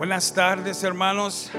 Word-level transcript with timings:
Buenas 0.00 0.32
tardes, 0.32 0.82
hermanos. 0.82 1.50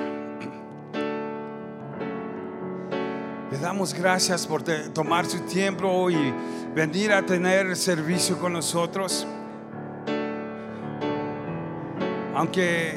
Les 3.51 3.61
damos 3.61 3.93
gracias 3.93 4.47
por 4.47 4.63
tomar 4.63 5.27
su 5.27 5.41
tiempo 5.41 6.09
y 6.09 6.33
venir 6.73 7.13
a 7.13 7.23
tener 7.23 7.75
servicio 7.75 8.39
con 8.39 8.53
nosotros. 8.53 9.27
Aunque 12.33 12.95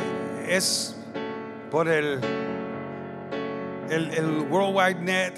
es 0.49 0.97
por 1.71 1.89
el, 1.89 2.21
el, 3.91 4.15
el 4.15 4.47
World 4.51 4.75
Wide 4.75 5.03
Net, 5.03 5.35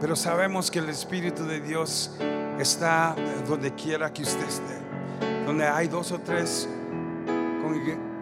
pero 0.00 0.16
sabemos 0.16 0.70
que 0.70 0.78
el 0.78 0.88
Espíritu 0.88 1.44
de 1.44 1.60
Dios 1.60 2.16
está 2.58 3.14
donde 3.46 3.74
quiera 3.74 4.10
que 4.10 4.22
usted 4.22 4.48
esté. 4.48 4.78
Donde 5.44 5.66
hay 5.66 5.88
dos 5.88 6.10
o 6.10 6.18
tres 6.20 6.66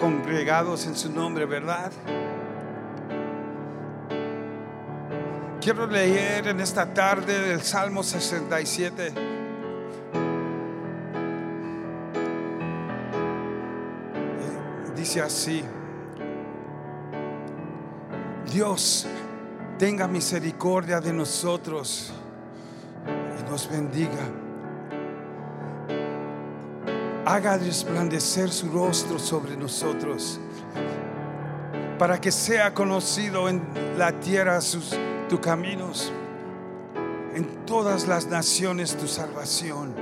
congregados 0.03 0.85
en 0.87 0.97
su 0.97 1.09
nombre, 1.13 1.47
¿verdad? 1.47 1.93
Quiero 5.61 5.87
leer 5.87 6.49
en 6.49 6.59
esta 6.59 6.93
tarde 6.93 7.53
el 7.53 7.63
Salmo 7.63 8.03
67. 8.03 9.07
Eh, 9.07 9.13
Dice 14.97 15.21
así, 15.21 15.63
Dios 18.53 19.07
tenga 19.79 20.09
misericordia 20.09 21.01
de 21.01 21.13
nosotros 21.13 22.13
y 23.39 23.49
nos 23.49 23.71
bendiga. 23.71 24.42
Haga 27.25 27.57
resplandecer 27.57 28.51
su 28.51 28.69
rostro 28.69 29.19
sobre 29.19 29.57
nosotros 29.57 30.41
para 32.03 32.21
que 32.21 32.33
sea 32.33 32.75
conocido 32.75 33.49
en 33.49 33.63
la 33.97 34.11
tierra 34.19 34.59
tus 35.29 35.41
caminos, 35.41 36.13
en 37.33 37.65
todas 37.65 38.09
las 38.09 38.27
naciones 38.27 38.97
tu 38.97 39.07
salvación. 39.07 39.95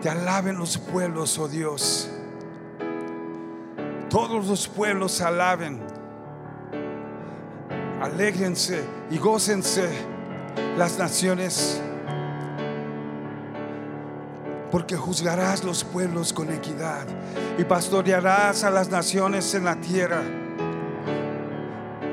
Te 0.00 0.08
alaben 0.08 0.56
los 0.56 0.78
pueblos, 0.78 1.38
oh 1.38 1.48
Dios. 1.48 2.08
Todos 4.08 4.46
los 4.46 4.66
pueblos 4.68 5.20
alaben. 5.20 5.82
Alégrense 8.00 8.82
y 9.10 9.18
gócense 9.18 9.86
las 10.78 10.98
naciones. 10.98 11.82
Porque 14.70 14.96
juzgarás 14.96 15.64
los 15.64 15.84
pueblos 15.84 16.32
con 16.32 16.52
equidad 16.52 17.06
y 17.56 17.64
pastorearás 17.64 18.64
a 18.64 18.70
las 18.70 18.90
naciones 18.90 19.54
en 19.54 19.64
la 19.64 19.76
tierra. 19.76 20.22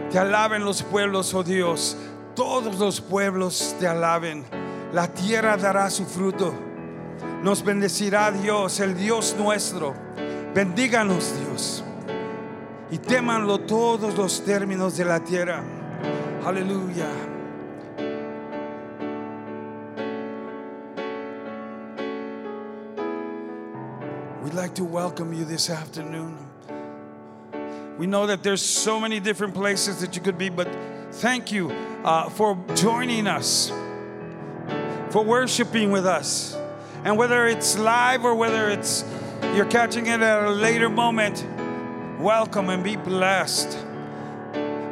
Te 0.09 0.19
alaben 0.19 0.63
los 0.63 0.81
pueblos, 0.81 1.33
oh 1.33 1.43
Dios. 1.43 1.97
Todos 2.35 2.79
los 2.79 3.01
pueblos 3.01 3.75
te 3.79 3.87
alaben. 3.87 4.45
La 4.93 5.07
tierra 5.07 5.57
dará 5.57 5.89
su 5.89 6.05
fruto. 6.05 6.53
Nos 7.43 7.63
bendecirá 7.63 8.31
Dios, 8.31 8.79
el 8.79 8.95
Dios 8.95 9.35
nuestro. 9.37 9.93
Bendíganos, 10.53 11.33
Dios. 11.37 11.83
Y 12.91 12.97
témanlo 12.97 13.59
todos 13.59 14.15
los 14.15 14.43
términos 14.45 14.95
de 14.95 15.05
la 15.05 15.19
tierra. 15.19 15.61
Aleluya. 16.45 17.34
We'd 24.55 24.61
like 24.61 24.75
to 24.75 24.85
welcome 24.85 25.33
you 25.33 25.43
this 25.43 25.69
afternoon. 25.69 26.37
We 27.97 28.07
know 28.07 28.27
that 28.27 28.41
there's 28.41 28.61
so 28.61 29.01
many 29.01 29.19
different 29.19 29.53
places 29.53 29.99
that 29.99 30.15
you 30.15 30.21
could 30.21 30.37
be, 30.37 30.47
but 30.47 30.69
thank 31.15 31.51
you 31.51 31.71
uh, 32.05 32.29
for 32.29 32.57
joining 32.73 33.27
us, 33.27 33.67
for 35.09 35.25
worshiping 35.25 35.91
with 35.91 36.05
us. 36.05 36.57
And 37.03 37.17
whether 37.17 37.47
it's 37.47 37.77
live 37.77 38.23
or 38.23 38.33
whether 38.33 38.69
it's 38.69 39.03
you're 39.55 39.65
catching 39.65 40.07
it 40.07 40.21
at 40.21 40.43
a 40.45 40.51
later 40.51 40.87
moment, 40.87 41.45
welcome 42.17 42.69
and 42.69 42.81
be 42.81 42.95
blessed. 42.95 43.77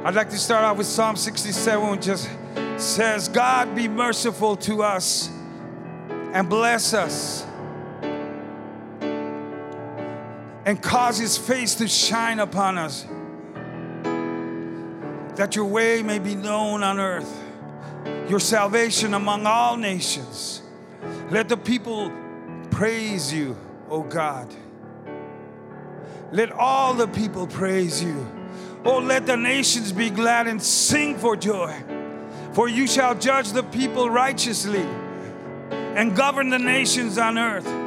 I'd 0.04 0.14
like 0.14 0.30
to 0.32 0.38
start 0.38 0.66
off 0.66 0.76
with 0.76 0.88
Psalm 0.88 1.16
67, 1.16 1.90
which 1.90 2.02
just 2.02 2.30
says, 2.76 3.30
God 3.30 3.74
be 3.76 3.88
merciful 3.88 4.58
to 4.58 4.84
us 4.84 5.30
and 6.10 6.50
bless 6.50 6.94
us 6.94 7.46
and 10.66 10.82
cause 10.82 11.18
his 11.18 11.38
face 11.38 11.76
to 11.76 11.88
shine 11.88 12.40
upon 12.40 12.78
us, 12.78 13.06
that 15.36 15.56
your 15.56 15.66
way 15.66 16.02
may 16.02 16.20
be 16.20 16.36
known 16.36 16.84
on 16.84 17.00
earth, 17.00 17.44
your 18.30 18.40
salvation 18.40 19.14
among 19.14 19.46
all 19.46 19.78
nations. 19.78 20.62
Let 21.30 21.50
the 21.50 21.58
people 21.58 22.12
praise 22.72 23.34
you, 23.34 23.58
O 23.90 24.04
God. 24.04 24.54
Let 26.32 26.52
all 26.52 26.94
the 26.94 27.08
people 27.08 27.46
praise 27.46 28.04
you. 28.04 28.26
Oh, 28.86 29.00
let 29.00 29.26
the 29.26 29.38
nations 29.38 29.92
be 29.92 30.10
glad 30.10 30.48
and 30.48 30.62
sing 30.62 31.18
for 31.18 31.36
joy. 31.36 31.74
For 32.54 32.68
you 32.68 32.88
shall 32.88 33.16
judge 33.16 33.52
the 33.52 33.64
people 33.64 34.10
righteously 34.10 34.86
and 35.72 36.16
govern 36.16 36.50
the 36.50 36.60
nations 36.60 37.18
on 37.18 37.38
earth. 37.38 37.83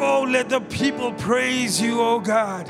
Oh, 0.00 0.22
let 0.22 0.48
the 0.48 0.60
people 0.60 1.12
praise 1.12 1.80
you, 1.80 2.00
oh 2.00 2.20
God. 2.20 2.68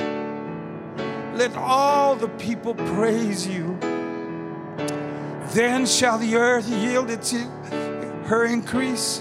Let 1.37 1.55
all 1.57 2.17
the 2.17 2.29
people 2.29 2.75
praise 2.75 3.47
you. 3.47 3.79
Then 5.51 5.85
shall 5.85 6.19
the 6.19 6.37
earth 6.37 6.67
yield 6.69 7.11
its 7.11 7.33
her 7.33 8.47
increase. 8.47 9.21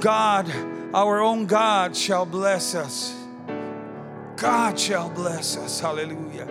God, 0.00 0.48
our 0.94 1.20
own 1.20 1.46
God, 1.46 1.96
shall 1.96 2.24
bless 2.24 2.76
us. 2.76 3.14
God 4.36 4.78
shall 4.78 5.10
bless 5.10 5.56
us. 5.56 5.80
Hallelujah. 5.80 6.46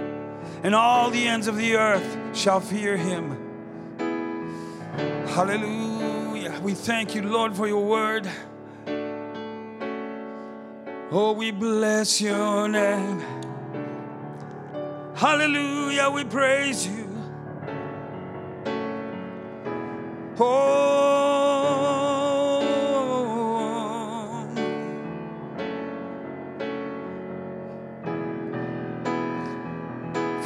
And 0.64 0.76
all 0.76 1.09
the 1.09 1.28
ends 1.28 1.48
of 1.48 1.56
the 1.56 1.76
earth 1.76 2.38
shall 2.38 2.59
fear 2.59 2.98
him. 2.98 3.38
Hallelujah. 5.28 6.59
We 6.62 6.74
thank 6.74 7.16
you, 7.16 7.22
Lord, 7.22 7.56
for 7.56 7.68
your 7.68 7.86
word. 7.86 8.30
Oh, 11.14 11.34
we 11.34 11.52
bless 11.52 12.22
your 12.22 12.70
name. 12.70 13.22
Hallelujah, 15.14 16.10
we 16.10 16.24
praise 16.24 16.88
you. 16.88 17.06
Oh, 20.40 21.02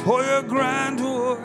for 0.04 0.24
your 0.24 0.42
grandeur, 0.42 1.38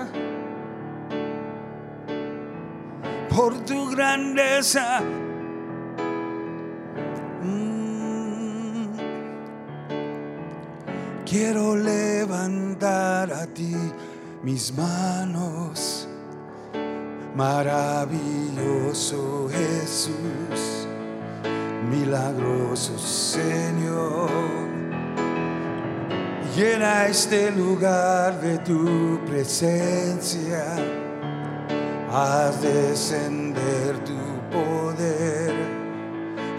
por 3.30 3.52
tu 3.68 3.96
grandeza. 3.96 5.21
Quiero 11.32 11.78
levantar 11.78 13.32
a 13.32 13.48
ti 13.48 13.74
mis 14.44 14.74
manos, 14.74 16.06
maravilloso 17.34 18.20
Jesús, 19.50 20.90
milagroso 21.90 23.00
Señor. 23.00 24.30
Llena 26.54 27.08
este 27.08 27.50
lugar 27.52 28.42
de 28.42 28.58
tu 28.58 29.24
presencia, 29.26 30.66
haz 32.12 32.62
descender 32.62 33.98
tu 34.04 34.20
poder 34.52 35.56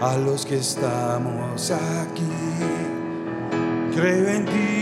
a 0.01 0.17
los 0.17 0.43
que 0.43 0.57
estamos 0.57 1.69
aquí. 1.69 2.42
Creo 3.95 4.27
en 4.27 4.45
ti, 4.45 4.72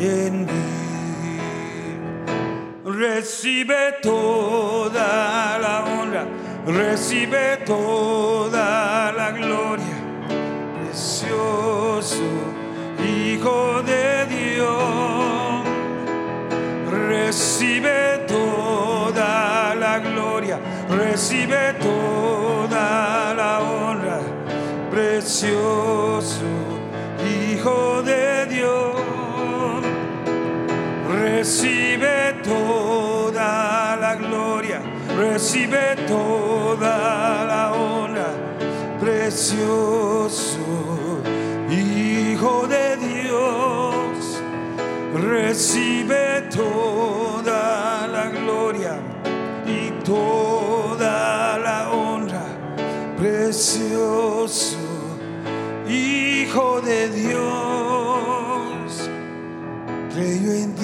en 0.00 0.46
mí. 0.46 0.78
Recibe 2.84 3.96
toda 4.02 5.58
la 5.58 5.84
honra, 5.84 6.26
recibe 6.66 7.58
toda 7.64 9.12
la 9.12 9.30
gloria, 9.32 9.96
precioso 10.82 12.48
Hijo 13.04 13.82
de 13.82 14.26
Dios. 14.26 15.64
Recibe 16.90 18.24
toda 18.26 19.74
la 19.74 19.98
gloria, 20.00 20.58
recibe 20.90 21.74
toda 21.80 23.34
la 23.34 23.60
honra, 23.60 24.20
precioso. 24.90 25.97
Recibe 31.48 32.34
toda 32.44 33.96
la 33.96 34.16
gloria, 34.16 34.82
recibe 35.16 35.96
toda 36.06 37.46
la 37.46 37.72
honra, 37.72 38.28
precioso 39.00 40.58
Hijo 41.70 42.66
de 42.66 42.96
Dios, 42.98 44.42
recibe 45.14 46.42
toda 46.54 48.06
la 48.08 48.28
gloria 48.28 48.98
y 49.66 49.90
toda 50.04 51.56
la 51.56 51.90
honra, 51.90 52.44
precioso 53.16 54.76
Hijo 55.88 56.82
de 56.82 57.08
Dios, 57.08 57.40
creyó 60.12 60.52
en 60.52 60.77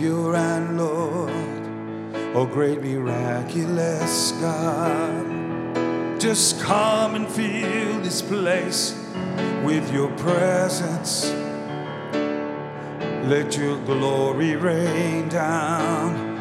Savior 0.00 0.34
and 0.34 0.78
Lord, 0.78 1.30
oh 2.34 2.46
great 2.46 2.80
miraculous 2.82 4.32
God. 4.40 6.18
Just 6.18 6.58
come 6.62 7.16
and 7.16 7.28
fill 7.28 8.00
this 8.00 8.22
place 8.22 8.94
with 9.62 9.92
your 9.92 10.08
presence. 10.16 11.30
Let 13.28 13.58
your 13.58 13.76
glory 13.84 14.56
rain 14.56 15.28
down 15.28 16.38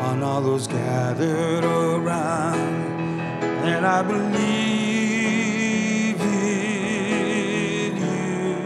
on 0.00 0.22
all 0.22 0.40
those 0.40 0.66
gathered 0.66 1.64
around. 1.64 3.20
And 3.68 3.84
I 3.84 4.00
believe 4.00 4.32
in 6.18 7.96
you 7.98 8.56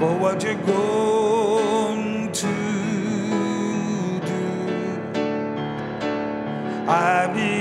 for 0.00 0.18
what 0.18 0.42
you're 0.42 0.56
going 0.66 1.37
I 6.88 7.26
believe 7.26 7.57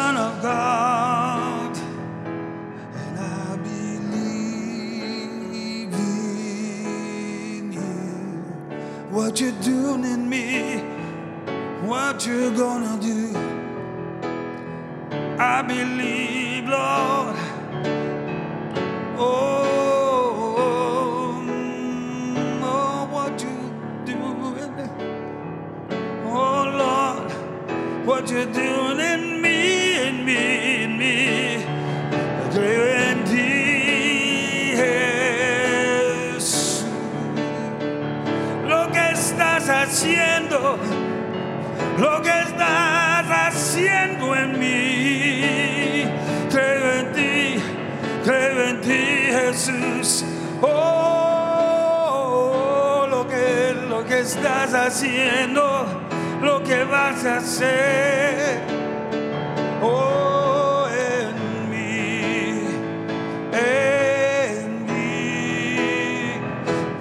Son 0.00 0.16
of 0.16 0.34
God. 0.40 1.72
And 3.02 3.16
I 3.18 3.56
believe 3.68 4.32
in 5.92 7.72
you, 7.76 7.82
what 9.16 9.32
you're 9.40 9.60
doing 9.60 10.04
in 10.14 10.22
me, 10.34 10.48
what 11.90 12.26
you're 12.26 12.56
gonna 12.64 12.96
do. 13.10 13.20
I 15.38 15.60
believe, 15.74 16.64
Lord. 16.76 17.36
Oh, 19.18 19.28
oh, 22.62 23.00
what 23.14 23.34
you're 23.44 23.70
doing? 24.06 24.74
Oh 26.24 26.62
Lord, 26.82 27.30
what 28.06 28.30
you're 28.30 28.52
doing 28.64 29.00
estás 54.40 54.72
haciendo, 54.72 55.86
lo 56.40 56.62
que 56.62 56.82
vas 56.84 57.24
a 57.26 57.36
hacer. 57.36 58.62
Oh, 59.82 60.86
en 60.88 61.70
mí, 61.70 62.64
en 63.52 64.86
mí. 64.86 66.32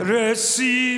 Recibe 0.03 0.88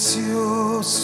precioso 0.00 0.99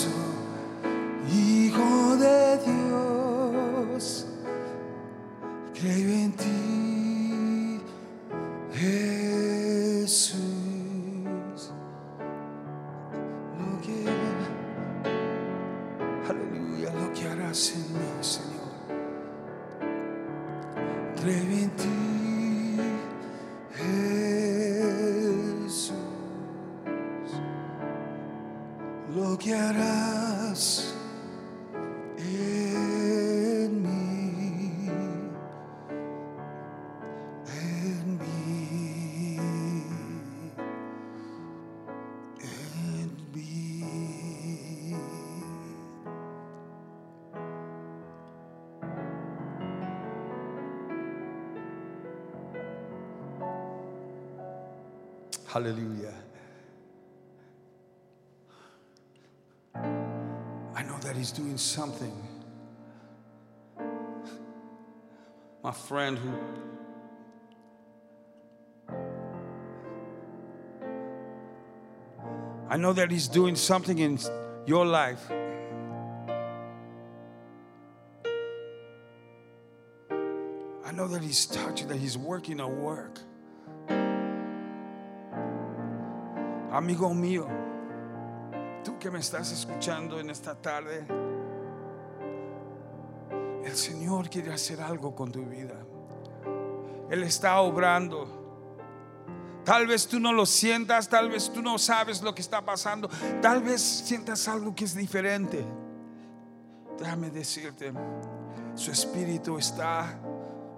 Hallelujah. 55.56 56.12
I 59.74 60.82
know 60.82 60.98
that 61.00 61.16
He's 61.16 61.32
doing 61.32 61.56
something. 61.56 62.12
My 65.62 65.72
friend 65.72 66.18
who 66.18 66.30
I 72.68 72.76
know 72.76 72.92
that 72.92 73.10
He's 73.10 73.26
doing 73.26 73.56
something 73.56 73.98
in 73.98 74.18
your 74.66 74.84
life. 74.84 75.26
I 80.84 80.92
know 80.92 81.08
that 81.08 81.22
He's 81.22 81.46
touching, 81.46 81.88
that 81.88 81.96
He's 81.96 82.18
working 82.18 82.60
a 82.60 82.68
work. 82.68 83.20
Amigo 86.76 87.14
mío, 87.14 87.46
tú 88.84 88.98
que 88.98 89.10
me 89.10 89.20
estás 89.20 89.50
escuchando 89.50 90.20
en 90.20 90.28
esta 90.28 90.54
tarde, 90.54 91.06
el 93.64 93.74
Señor 93.74 94.28
quiere 94.28 94.52
hacer 94.52 94.82
algo 94.82 95.14
con 95.14 95.32
tu 95.32 95.42
vida. 95.46 95.72
Él 97.08 97.22
está 97.22 97.58
obrando. 97.62 98.28
Tal 99.64 99.86
vez 99.86 100.06
tú 100.06 100.20
no 100.20 100.34
lo 100.34 100.44
sientas, 100.44 101.08
tal 101.08 101.30
vez 101.30 101.50
tú 101.50 101.62
no 101.62 101.78
sabes 101.78 102.20
lo 102.20 102.34
que 102.34 102.42
está 102.42 102.62
pasando, 102.62 103.08
tal 103.40 103.62
vez 103.62 103.80
sientas 103.80 104.46
algo 104.46 104.74
que 104.74 104.84
es 104.84 104.94
diferente. 104.94 105.64
Déjame 106.98 107.30
decirte, 107.30 107.90
su 108.74 108.90
espíritu 108.90 109.56
está 109.56 110.20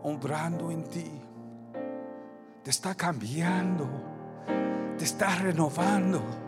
obrando 0.04 0.70
en 0.70 0.84
ti, 0.84 1.10
te 2.62 2.70
está 2.70 2.94
cambiando, 2.94 4.17
te 4.98 5.04
está 5.04 5.36
renovando. 5.36 6.47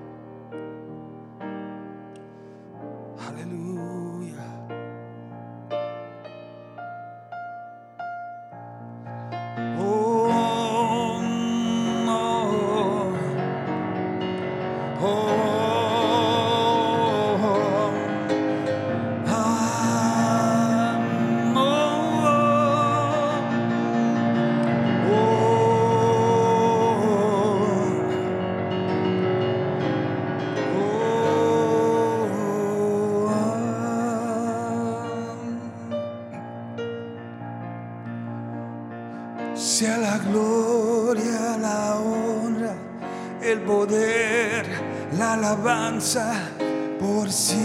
Por 46.98 47.30
siempre. 47.30 47.60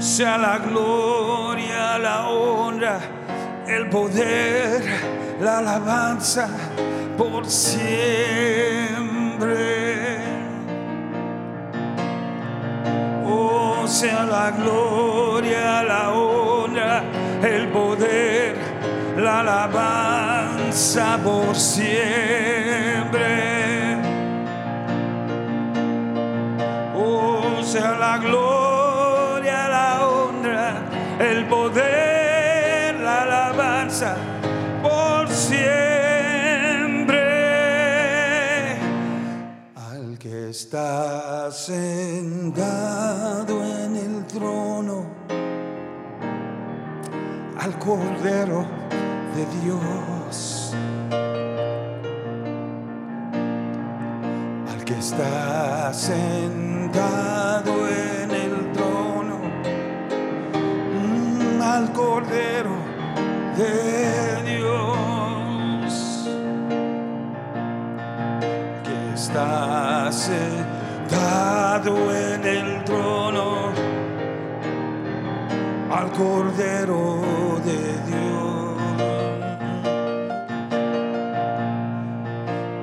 Sea 0.00 0.36
la 0.36 0.58
gloria, 0.58 1.96
la 1.98 2.28
honra, 2.28 2.98
el 3.68 3.88
poder, 3.88 4.82
la 5.40 5.58
alabanza 5.58 6.48
por 7.16 7.46
siempre. 7.46 8.08
Oh, 13.26 13.86
sea 13.86 14.24
la 14.24 14.50
gloria, 14.50 15.84
la 15.84 16.10
honra, 16.10 17.04
el 17.42 17.68
poder, 17.68 18.56
la 19.16 19.38
alabanza 19.40 20.07
por 21.24 21.56
siempre. 21.56 21.96
Oh, 26.94 27.60
sea 27.64 27.96
la 27.98 28.18
gloria, 28.18 29.68
la 29.68 30.06
honra, 30.06 30.76
el 31.18 31.46
poder, 31.46 32.94
la 33.00 33.22
alabanza 33.22 34.14
por 34.80 35.28
siempre 35.28 35.58
al 39.74 40.16
que 40.16 40.50
está 40.50 41.50
sentado 41.50 42.84
en 43.64 43.96
el 43.96 44.24
trono, 44.28 45.06
al 47.58 47.76
Cordero 47.80 48.64
de 49.34 49.44
Dios, 49.60 50.17
está 55.18 55.92
sentado 55.92 57.72
en 57.88 58.30
el 58.30 58.72
trono, 58.72 59.40
mm, 60.94 61.60
al 61.60 61.92
Cordero 61.92 62.76
de 63.56 64.42
Dios 64.48 66.28
que 68.84 69.14
está 69.14 70.12
sentado 70.12 71.96
en 72.14 72.44
el 72.44 72.84
trono 72.84 73.72
al 75.90 76.12
Cordero 76.12 77.58
de 77.64 77.80
Dios, 78.06 78.37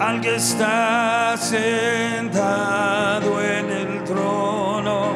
al 0.06 0.22
que 0.22 0.36
está 0.36 1.36
sentado 1.36 2.62
en 3.42 3.72
el 3.72 4.04
trono, 4.04 5.16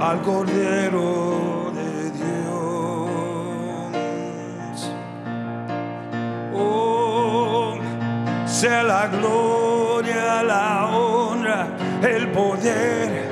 al 0.00 0.20
Cordero 0.22 1.70
de 1.76 2.10
Dios. 2.10 2.40
Oh, 6.54 7.78
sea 8.46 8.82
la 8.82 9.06
gloria, 9.06 10.42
la 10.42 10.86
honra, 10.88 11.68
el 12.02 12.32
poder, 12.32 13.28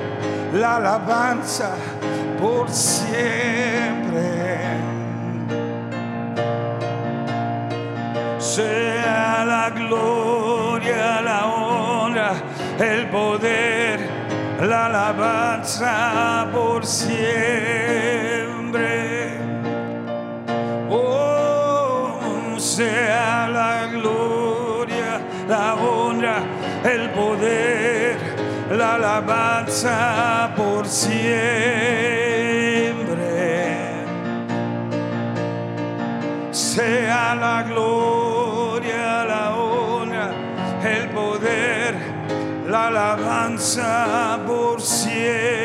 la 0.54 0.76
alabanza 0.76 1.74
por 2.40 2.70
siempre. 2.70 3.50
Sea 8.38 8.99
gloria, 9.70 11.20
la 11.20 11.46
honra, 11.46 12.32
el 12.78 13.06
poder, 13.08 14.00
la 14.60 14.86
alabanza 14.86 16.48
por 16.52 16.84
siempre. 16.84 17.20
Oh, 20.90 22.18
sea 22.58 23.48
la 23.48 23.86
gloria, 23.86 25.20
la 25.48 25.74
honra, 25.74 26.42
el 26.84 27.10
poder, 27.10 28.16
la 28.70 28.94
alabanza 28.94 30.50
por 30.56 30.86
siempre. 30.86 31.30
Sea 36.52 37.34
la 37.34 37.62
gloria, 37.62 38.19
alabanza 42.86 44.38
por 44.46 44.80
siempre. 44.80 45.59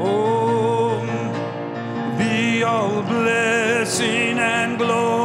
Oh, 0.00 1.00
be 2.18 2.62
all 2.62 3.02
blessing 3.02 4.38
and 4.38 4.78
glory, 4.78 5.23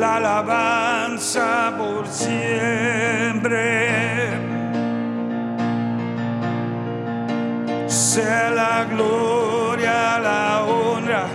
la 0.00 0.16
alabanza 0.16 1.74
por 1.76 2.06
siempre. 2.08 3.50
Sea 7.86 8.50
la 8.50 8.84
gloria, 8.84 10.18
la 10.18 10.64
honra, 10.64 11.26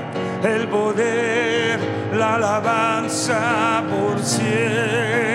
el 0.43 0.67
poder, 0.67 1.79
la 2.17 2.35
alabanza 2.35 3.83
por 3.87 4.19
siempre. 4.19 5.34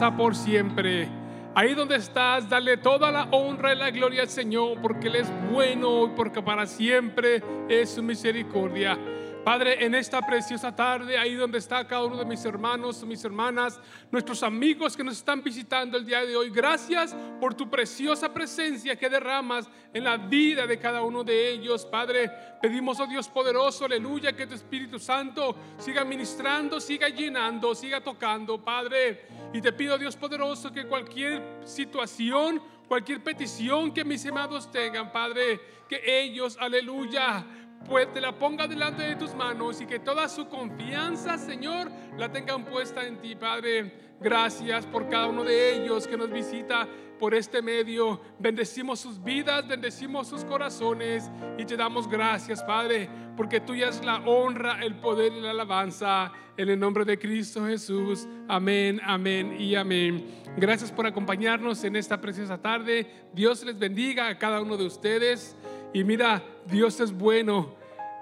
Por 0.00 0.34
siempre. 0.34 1.08
Ahí 1.54 1.72
donde 1.74 1.96
estás, 1.96 2.48
dale 2.48 2.76
toda 2.78 3.12
la 3.12 3.28
honra 3.30 3.72
y 3.72 3.78
la 3.78 3.90
gloria 3.92 4.22
al 4.22 4.28
Señor, 4.28 4.78
porque 4.82 5.06
Él 5.06 5.16
es 5.16 5.28
bueno 5.52 6.06
y 6.06 6.08
porque 6.16 6.42
para 6.42 6.66
siempre 6.66 7.40
es 7.68 7.90
su 7.90 8.02
misericordia. 8.02 8.98
Padre, 9.44 9.84
en 9.84 9.94
esta 9.94 10.22
preciosa 10.22 10.74
tarde, 10.74 11.18
ahí 11.18 11.34
donde 11.34 11.58
está 11.58 11.86
cada 11.86 12.04
uno 12.04 12.16
de 12.16 12.24
mis 12.24 12.42
hermanos, 12.46 13.04
mis 13.04 13.22
hermanas, 13.26 13.78
nuestros 14.10 14.42
amigos 14.42 14.96
que 14.96 15.04
nos 15.04 15.18
están 15.18 15.42
visitando 15.42 15.98
el 15.98 16.06
día 16.06 16.24
de 16.24 16.34
hoy, 16.34 16.48
gracias 16.48 17.14
por 17.38 17.52
tu 17.52 17.68
preciosa 17.68 18.32
presencia 18.32 18.96
que 18.96 19.10
derramas 19.10 19.68
en 19.92 20.04
la 20.04 20.16
vida 20.16 20.66
de 20.66 20.78
cada 20.78 21.02
uno 21.02 21.22
de 21.22 21.50
ellos. 21.50 21.84
Padre, 21.84 22.30
pedimos, 22.62 22.98
oh 23.00 23.06
Dios 23.06 23.28
poderoso, 23.28 23.84
aleluya, 23.84 24.34
que 24.34 24.46
tu 24.46 24.54
Espíritu 24.54 24.98
Santo 24.98 25.54
siga 25.76 26.06
ministrando, 26.06 26.80
siga 26.80 27.10
llenando, 27.10 27.74
siga 27.74 28.00
tocando, 28.00 28.64
Padre. 28.64 29.26
Y 29.52 29.60
te 29.60 29.74
pido, 29.74 29.98
Dios 29.98 30.16
poderoso, 30.16 30.72
que 30.72 30.86
cualquier 30.86 31.42
situación, 31.64 32.62
cualquier 32.88 33.22
petición 33.22 33.92
que 33.92 34.06
mis 34.06 34.24
amados 34.24 34.70
tengan, 34.70 35.12
Padre, 35.12 35.60
que 35.86 36.00
ellos, 36.06 36.56
aleluya, 36.58 37.44
pues 37.88 38.12
te 38.12 38.20
la 38.20 38.38
ponga 38.38 38.66
delante 38.66 39.02
de 39.02 39.16
tus 39.16 39.34
manos 39.34 39.80
y 39.80 39.86
que 39.86 39.98
toda 39.98 40.28
su 40.28 40.48
confianza, 40.48 41.38
Señor, 41.38 41.90
la 42.16 42.30
tengan 42.30 42.64
puesta 42.64 43.06
en 43.06 43.20
ti, 43.20 43.36
Padre. 43.36 44.14
Gracias 44.20 44.86
por 44.86 45.08
cada 45.08 45.26
uno 45.26 45.44
de 45.44 45.74
ellos 45.74 46.06
que 46.06 46.16
nos 46.16 46.30
visita 46.30 46.88
por 47.18 47.34
este 47.34 47.62
medio. 47.62 48.20
Bendecimos 48.38 49.00
sus 49.00 49.22
vidas, 49.22 49.66
bendecimos 49.66 50.28
sus 50.28 50.44
corazones 50.44 51.30
y 51.58 51.64
te 51.64 51.76
damos 51.76 52.08
gracias, 52.08 52.62
Padre, 52.62 53.08
porque 53.36 53.60
tuya 53.60 53.88
es 53.88 54.04
la 54.04 54.18
honra, 54.18 54.82
el 54.82 54.94
poder 54.96 55.32
y 55.32 55.40
la 55.40 55.50
alabanza. 55.50 56.32
En 56.56 56.68
el 56.68 56.78
nombre 56.78 57.04
de 57.04 57.18
Cristo 57.18 57.66
Jesús. 57.66 58.28
Amén, 58.46 59.00
amén 59.04 59.60
y 59.60 59.74
amén. 59.74 60.24
Gracias 60.56 60.92
por 60.92 61.04
acompañarnos 61.04 61.82
en 61.82 61.96
esta 61.96 62.20
preciosa 62.20 62.58
tarde. 62.58 63.10
Dios 63.32 63.64
les 63.64 63.76
bendiga 63.76 64.28
a 64.28 64.38
cada 64.38 64.60
uno 64.60 64.76
de 64.76 64.86
ustedes. 64.86 65.56
Y 65.94 66.02
mira, 66.02 66.42
Dios 66.66 66.98
es 66.98 67.12
bueno. 67.12 67.72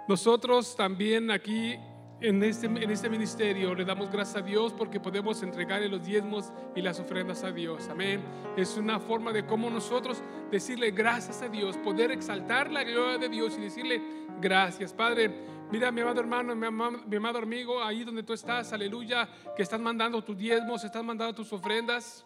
Nosotros 0.07 0.77
también 0.77 1.31
aquí 1.31 1.75
en 2.21 2.43
este, 2.43 2.67
en 2.67 2.91
este 2.91 3.09
ministerio 3.09 3.75
le 3.75 3.87
damos 3.87 4.13
gracias 4.13 4.43
a 4.43 4.47
Dios 4.47 4.75
porque 4.75 5.01
podemos 5.01 5.43
entregarle 5.43 5.89
los 5.89 6.05
diezmos 6.05 6.53
y 6.77 6.83
las 6.83 7.01
ofrendas 7.01 7.43
a 7.45 7.51
Dios. 7.51 7.89
Amén. 7.89 8.23
Es 8.59 8.77
una 8.77 9.01
forma 9.01 9.33
de 9.33 9.47
cómo 9.47 9.71
nosotros 9.71 10.23
decirle 10.51 10.91
gracias 10.91 11.41
a 11.41 11.49
Dios, 11.49 11.79
poder 11.79 12.11
exaltar 12.11 12.71
la 12.71 12.85
gloria 12.85 13.17
de 13.17 13.31
Dios 13.31 13.57
y 13.57 13.63
decirle 13.63 14.03
gracias. 14.39 14.93
Padre, 14.93 15.35
mira 15.71 15.91
mi 15.91 16.03
amado 16.03 16.21
hermano, 16.21 16.55
mi 16.55 16.67
amado, 16.67 16.99
mi 17.07 17.17
amado 17.17 17.39
amigo, 17.39 17.83
ahí 17.83 18.05
donde 18.05 18.23
tú 18.23 18.35
estás, 18.35 18.71
aleluya, 18.75 19.27
que 19.57 19.63
estás 19.63 19.81
mandando 19.81 20.23
tus 20.23 20.37
diezmos, 20.37 20.85
estás 20.85 21.03
mandando 21.03 21.35
tus 21.35 21.51
ofrendas. 21.55 22.23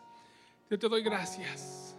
Yo 0.68 0.76
te 0.76 0.88
doy 0.88 1.04
gracias. 1.04 1.96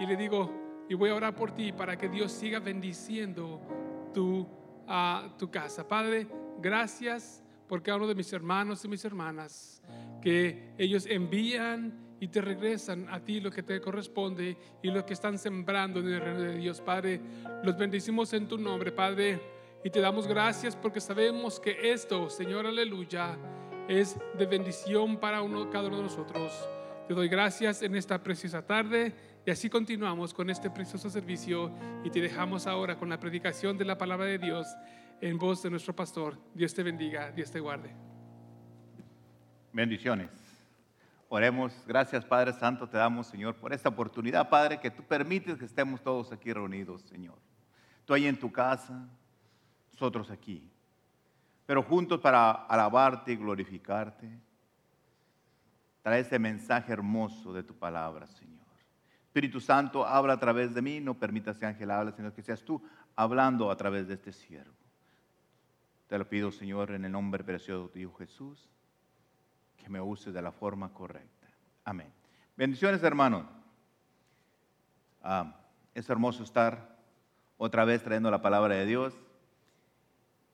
Y 0.00 0.06
le 0.06 0.16
digo, 0.16 0.63
y 0.88 0.94
voy 0.94 1.10
a 1.10 1.14
orar 1.14 1.34
por 1.34 1.52
ti 1.52 1.72
para 1.72 1.96
que 1.96 2.08
Dios 2.08 2.32
siga 2.32 2.60
bendiciendo 2.60 3.60
tu, 4.12 4.46
a 4.86 5.34
tu 5.38 5.50
casa. 5.50 5.86
Padre, 5.86 6.26
Gracias 6.58 7.42
por 7.68 7.82
cada 7.82 7.98
uno 7.98 8.06
de 8.06 8.14
mis 8.14 8.32
hermanos 8.32 8.84
y 8.84 8.88
mis 8.88 9.04
hermanas, 9.04 9.82
que 10.22 10.72
ellos 10.78 11.06
envían 11.06 12.16
y 12.20 12.28
te 12.28 12.40
regresan 12.40 13.06
a 13.10 13.20
ti 13.20 13.40
lo 13.40 13.50
que 13.50 13.62
te 13.62 13.80
corresponde 13.80 14.56
y 14.82 14.90
lo 14.90 15.04
que 15.04 15.12
están 15.12 15.38
sembrando 15.38 16.00
en 16.00 16.08
el 16.08 16.20
reino 16.20 16.40
de 16.40 16.56
Dios. 16.56 16.80
Padre, 16.80 17.20
los 17.62 17.76
bendecimos 17.76 18.32
en 18.32 18.48
tu 18.48 18.56
nombre, 18.56 18.92
Padre, 18.92 19.40
y 19.84 19.90
te 19.90 20.00
damos 20.00 20.26
gracias 20.26 20.76
porque 20.76 21.00
sabemos 21.00 21.60
que 21.60 21.92
esto, 21.92 22.30
Señor, 22.30 22.66
aleluya, 22.66 23.36
es 23.88 24.16
de 24.38 24.46
bendición 24.46 25.18
para 25.18 25.42
uno, 25.42 25.68
cada 25.68 25.88
uno 25.88 25.98
de 25.98 26.04
nosotros. 26.04 26.52
Te 27.06 27.12
doy 27.12 27.28
gracias 27.28 27.82
en 27.82 27.94
esta 27.96 28.22
preciosa 28.22 28.64
tarde 28.64 29.12
y 29.46 29.50
así 29.50 29.68
continuamos 29.68 30.32
con 30.32 30.48
este 30.48 30.70
precioso 30.70 31.10
servicio 31.10 31.70
y 32.02 32.10
te 32.10 32.20
dejamos 32.20 32.66
ahora 32.66 32.96
con 32.96 33.10
la 33.10 33.20
predicación 33.20 33.76
de 33.76 33.84
la 33.84 33.98
palabra 33.98 34.24
de 34.24 34.38
Dios 34.38 34.66
en 35.20 35.38
voz 35.38 35.62
de 35.62 35.70
nuestro 35.70 35.94
pastor. 35.94 36.38
Dios 36.54 36.72
te 36.72 36.82
bendiga, 36.82 37.30
Dios 37.30 37.50
te 37.50 37.60
guarde. 37.60 37.94
Bendiciones. 39.72 40.30
Oremos. 41.28 41.74
Gracias, 41.86 42.24
Padre 42.24 42.52
Santo, 42.52 42.88
te 42.88 42.96
damos, 42.96 43.26
Señor, 43.26 43.56
por 43.56 43.72
esta 43.72 43.88
oportunidad, 43.88 44.48
Padre, 44.48 44.80
que 44.80 44.90
tú 44.90 45.02
permites 45.02 45.58
que 45.58 45.64
estemos 45.64 46.00
todos 46.02 46.32
aquí 46.32 46.52
reunidos, 46.52 47.02
Señor. 47.02 47.36
Tú 48.04 48.14
ahí 48.14 48.26
en 48.26 48.38
tu 48.38 48.52
casa, 48.52 49.08
nosotros 49.92 50.30
aquí. 50.30 50.70
Pero 51.66 51.82
juntos 51.82 52.20
para 52.20 52.50
alabarte 52.50 53.32
y 53.32 53.36
glorificarte. 53.36 54.28
Trae 56.02 56.20
ese 56.20 56.38
mensaje 56.38 56.92
hermoso 56.92 57.52
de 57.52 57.62
tu 57.62 57.74
palabra, 57.74 58.26
Señor. 58.26 58.53
Espíritu 59.34 59.58
Santo, 59.58 60.06
habla 60.06 60.34
a 60.34 60.38
través 60.38 60.74
de 60.74 60.80
mí, 60.80 61.00
no 61.00 61.18
permitas 61.18 61.58
que 61.58 61.66
Ángel 61.66 61.90
hable, 61.90 62.12
sino 62.12 62.32
que 62.32 62.40
seas 62.40 62.62
tú 62.62 62.80
hablando 63.16 63.68
a 63.68 63.76
través 63.76 64.06
de 64.06 64.14
este 64.14 64.30
siervo. 64.30 64.76
Te 66.06 66.16
lo 66.16 66.28
pido, 66.28 66.52
Señor, 66.52 66.92
en 66.92 67.04
el 67.04 67.10
nombre 67.10 67.42
precioso 67.42 67.90
de 67.92 68.04
tu 68.04 68.12
Jesús, 68.12 68.70
que 69.76 69.88
me 69.88 70.00
use 70.00 70.30
de 70.30 70.40
la 70.40 70.52
forma 70.52 70.94
correcta. 70.94 71.48
Amén. 71.84 72.12
Bendiciones, 72.56 73.02
hermanos. 73.02 73.44
Ah, 75.20 75.56
es 75.96 76.08
hermoso 76.08 76.44
estar 76.44 76.96
otra 77.58 77.84
vez 77.84 78.04
trayendo 78.04 78.30
la 78.30 78.40
palabra 78.40 78.76
de 78.76 78.86
Dios. 78.86 79.18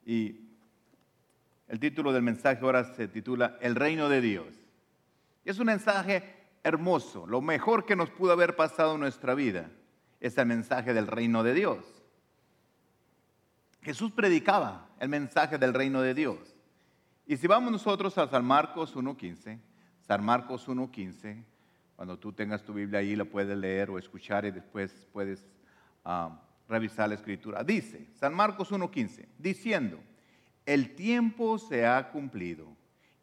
Y 0.07 0.55
el 1.67 1.79
título 1.79 2.13
del 2.13 2.23
mensaje 2.23 2.65
ahora 2.65 2.83
se 2.95 3.07
titula 3.07 3.59
El 3.61 3.75
reino 3.75 4.09
de 4.09 4.21
Dios. 4.21 4.55
Es 5.45 5.59
un 5.59 5.67
mensaje 5.67 6.40
hermoso, 6.63 7.25
lo 7.27 7.41
mejor 7.41 7.85
que 7.85 7.95
nos 7.95 8.09
pudo 8.09 8.31
haber 8.31 8.55
pasado 8.55 8.95
en 8.95 9.01
nuestra 9.01 9.33
vida 9.33 9.69
es 10.19 10.37
el 10.37 10.45
mensaje 10.45 10.93
del 10.93 11.07
reino 11.07 11.43
de 11.43 11.53
Dios. 11.53 12.01
Jesús 13.81 14.11
predicaba 14.11 14.87
el 14.99 15.09
mensaje 15.09 15.57
del 15.57 15.73
reino 15.73 16.01
de 16.01 16.13
Dios. 16.13 16.55
Y 17.25 17.37
si 17.37 17.47
vamos 17.47 17.71
nosotros 17.71 18.17
a 18.17 18.27
San 18.27 18.45
Marcos 18.45 18.95
1.15, 18.95 19.59
San 20.01 20.23
Marcos 20.23 20.67
1.15, 20.67 21.43
cuando 21.95 22.17
tú 22.17 22.33
tengas 22.33 22.63
tu 22.63 22.73
Biblia 22.73 22.99
ahí 22.99 23.15
la 23.15 23.25
puedes 23.25 23.57
leer 23.57 23.89
o 23.89 23.97
escuchar 23.97 24.45
y 24.45 24.51
después 24.51 25.07
puedes 25.11 25.47
ah, 26.03 26.39
revisar 26.67 27.09
la 27.09 27.15
escritura. 27.15 27.63
Dice, 27.63 28.07
San 28.13 28.33
Marcos 28.33 28.71
1.15, 28.71 29.27
diciendo, 29.37 29.99
el 30.65 30.95
tiempo 30.95 31.57
se 31.57 31.85
ha 31.85 32.11
cumplido 32.11 32.67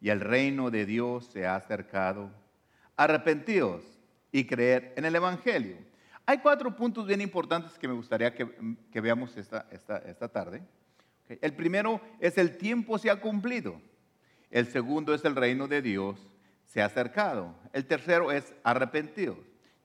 y 0.01 0.09
el 0.09 0.19
reino 0.19 0.71
de 0.71 0.85
Dios 0.85 1.25
se 1.25 1.45
ha 1.45 1.55
acercado. 1.55 2.31
Arrepentidos 2.99 3.81
y 4.29 4.43
creer 4.43 4.93
en 4.97 5.05
el 5.05 5.15
Evangelio. 5.15 5.77
Hay 6.25 6.39
cuatro 6.39 6.75
puntos 6.75 7.07
bien 7.07 7.21
importantes 7.21 7.79
que 7.79 7.87
me 7.87 7.93
gustaría 7.93 8.35
que, 8.35 8.43
veamos 8.99 9.37
esta, 9.37 10.27
tarde. 10.27 10.61
El 11.29 11.53
primero 11.53 12.01
es 12.19 12.37
el 12.37 12.57
tiempo 12.57 12.97
se 12.97 13.09
ha 13.09 13.21
cumplido. 13.21 13.81
El 14.51 14.67
segundo 14.67 15.13
es 15.13 15.23
el 15.23 15.37
reino 15.37 15.69
de 15.69 15.81
Dios 15.81 16.19
se 16.65 16.81
ha 16.81 16.87
acercado. 16.87 17.55
El 17.71 17.85
tercero 17.85 18.33
es 18.33 18.53
arrepentido. 18.65 19.37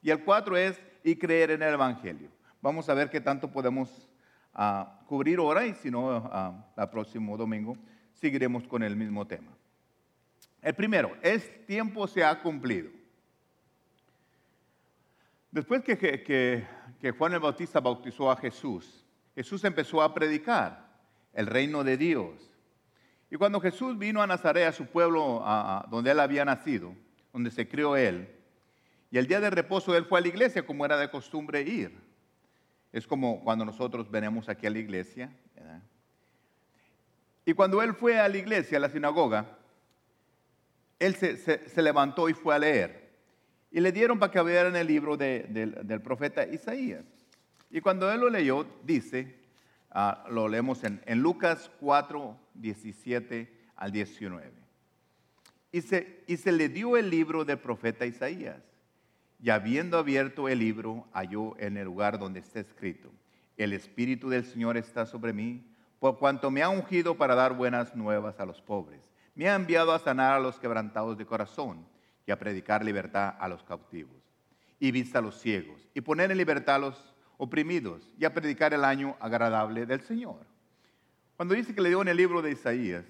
Y 0.03 0.11
el 0.11 0.25
cuatro 0.25 0.57
es 0.57 0.83
y 1.05 1.15
creer 1.15 1.53
en 1.53 1.63
el 1.63 1.75
Evangelio. 1.75 2.31
Vamos 2.61 2.89
a 2.89 2.95
ver 2.95 3.11
qué 3.11 3.21
tanto 3.21 3.49
podemos 3.49 4.11
ah, 4.55 4.99
cubrir 5.07 5.39
ahora 5.39 5.65
y 5.65 5.75
si 5.75 5.89
no, 5.89 6.61
el 6.77 6.89
próximo 6.89 7.37
domingo 7.37 7.77
seguiremos 8.13 8.67
con 8.67 8.83
el 8.83 8.97
mismo 8.97 9.25
tema. 9.25 9.53
El 10.65 10.75
primero, 10.75 11.15
es 11.23 11.65
tiempo 11.67 12.09
se 12.09 12.25
ha 12.25 12.41
cumplido. 12.41 12.91
Después 15.55 15.85
que, 15.85 16.67
Juan 17.17 17.33
el 17.33 17.39
Bautista 17.39 17.79
bautizó 17.79 18.29
a 18.29 18.35
Jesús, 18.37 19.07
Jesús 19.37 19.63
empezó 19.63 20.03
a 20.03 20.13
predicar 20.13 20.85
el 21.33 21.47
reino 21.47 21.85
de 21.85 21.97
Dios. 21.97 22.51
Y 23.31 23.37
cuando 23.37 23.61
Jesús 23.61 23.97
vino 23.97 24.21
a 24.21 24.27
Nazaret, 24.27 24.67
a 24.67 24.73
su 24.73 24.87
pueblo 24.87 25.45
donde 25.93 26.11
él 26.11 26.19
había 26.19 26.45
nacido, 26.45 26.93
donde 27.33 27.53
se 27.53 27.69
crió 27.69 27.97
él, 27.97 28.35
y 29.13 29.19
el 29.19 29.29
día 29.29 29.39
de 29.39 29.49
reposo 29.49 29.97
él 29.97 30.07
fue 30.07 30.19
a 30.19 30.23
la 30.23 30.29
iglesia 30.29 30.67
como 30.67 30.85
era 30.85 30.97
de 30.97 31.09
costumbre 31.09 31.63
ir. 31.63 31.97
Es 32.91 33.07
como 33.07 33.41
cuando 33.45 33.65
nosotros 33.65 34.11
venimos 34.11 34.49
aquí 34.49 34.67
a 34.67 34.71
la 34.71 34.79
iglesia. 34.81 35.33
Y 37.45 37.55
cuando 37.55 37.81
él 37.81 37.95
fue 37.95 38.19
a 38.19 38.29
la 38.29 38.39
iglesia, 38.39 38.79
a 38.79 38.81
la 38.81 38.91
sinagoga, 38.91 39.57
él 40.99 41.15
se 41.15 41.81
levantó 41.81 42.29
y 42.29 42.35
fue 42.35 42.57
a 42.57 42.59
leer. 42.59 43.04
Y 43.75 43.81
le 43.81 43.91
dieron 43.91 44.21
para 44.21 44.31
que 44.31 44.39
en 44.39 44.77
el 44.77 44.87
libro 44.87 45.17
del 45.17 46.01
profeta 46.01 46.47
Isaías. 46.47 47.05
Y 47.73 47.81
cuando 47.81 48.11
él 48.13 48.21
lo 48.21 48.31
leyó, 48.31 48.65
dice, 48.85 49.35
ah, 49.91 50.25
lo 50.31 50.47
leemos 50.47 50.85
en, 50.85 51.03
Lucas 51.21 51.73
4, 51.81 52.39
17 52.55 53.53
al 53.75 53.91
19. 53.91 54.53
Y 55.73 55.81
se, 55.83 56.23
y 56.29 56.37
se 56.37 56.53
le 56.53 56.69
dio 56.69 56.97
el 56.97 57.11
libro 57.11 57.45
del 57.45 57.59
profeta 57.59 58.07
Isaías. 58.07 58.63
Y 59.43 59.51
habiendo 59.51 59.99
abierto 59.99 60.49
el 60.49 60.61
libro, 60.61 61.09
halló 61.13 61.59
en 61.59 61.77
el 61.77 61.87
lugar 61.87 62.21
donde 62.21 62.39
está 62.39 62.61
escrito, 62.61 63.11
el 63.57 63.73
Espíritu 63.73 64.29
del 64.29 64.45
Señor 64.45 64.77
está 64.77 65.05
sobre 65.05 65.33
mí, 65.33 65.67
por 65.99 66.21
cuanto 66.21 66.49
me 66.49 66.63
ha 66.63 66.69
ungido 66.69 67.17
para 67.17 67.35
dar 67.35 67.55
buenas 67.55 67.97
nuevas 67.97 68.39
a 68.39 68.47
los 68.47 68.63
pobres. 68.63 69.01
Me 69.35 69.49
ha 69.49 69.57
enviado 69.57 69.91
a 69.91 69.99
sanar 69.99 70.35
a 70.35 70.39
los 70.39 70.61
quebrantados 70.61 71.19
de 71.19 71.27
corazón 71.27 71.93
y 72.27 72.33
a 72.33 72.39
predicar 72.39 72.85
libertad 72.85 73.35
a 73.39 73.49
los 73.49 73.63
cautivos 73.63 74.17
y 74.79 74.91
vista 74.91 75.19
a 75.19 75.23
los 75.23 75.41
ciegos 75.41 75.89
y 75.95 76.01
poner 76.01 76.31
en 76.31 76.39
libertad 76.39 76.77
a 76.77 76.79
los 76.79 77.15
oprimidos 77.37 78.11
y 78.19 78.25
a 78.25 78.33
predicar 78.33 78.75
el 78.75 78.85
año 78.85 79.17
agradable 79.21 79.87
del 79.87 80.01
Señor. 80.01 80.47
Cuando 81.37 81.55
dice 81.55 81.75
que 81.75 81.81
le 81.81 81.89
dio 81.89 82.03
en 82.03 82.09
el 82.09 82.17
libro 82.17 82.43
de 82.43 82.53
Isaías, 82.53 83.05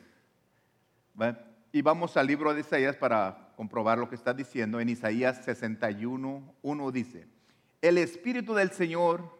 y 1.72 1.82
vamos 1.82 2.16
al 2.16 2.26
libro 2.26 2.54
de 2.54 2.60
Isaías 2.60 2.96
para 2.96 3.52
comprobar 3.56 3.98
lo 3.98 4.08
que 4.08 4.14
está 4.14 4.32
diciendo, 4.32 4.80
en 4.80 4.88
Isaías 4.88 5.44
61, 5.44 6.54
1 6.62 6.92
dice, 6.92 7.26
el 7.82 7.98
Espíritu 7.98 8.54
del 8.54 8.70
Señor, 8.70 9.30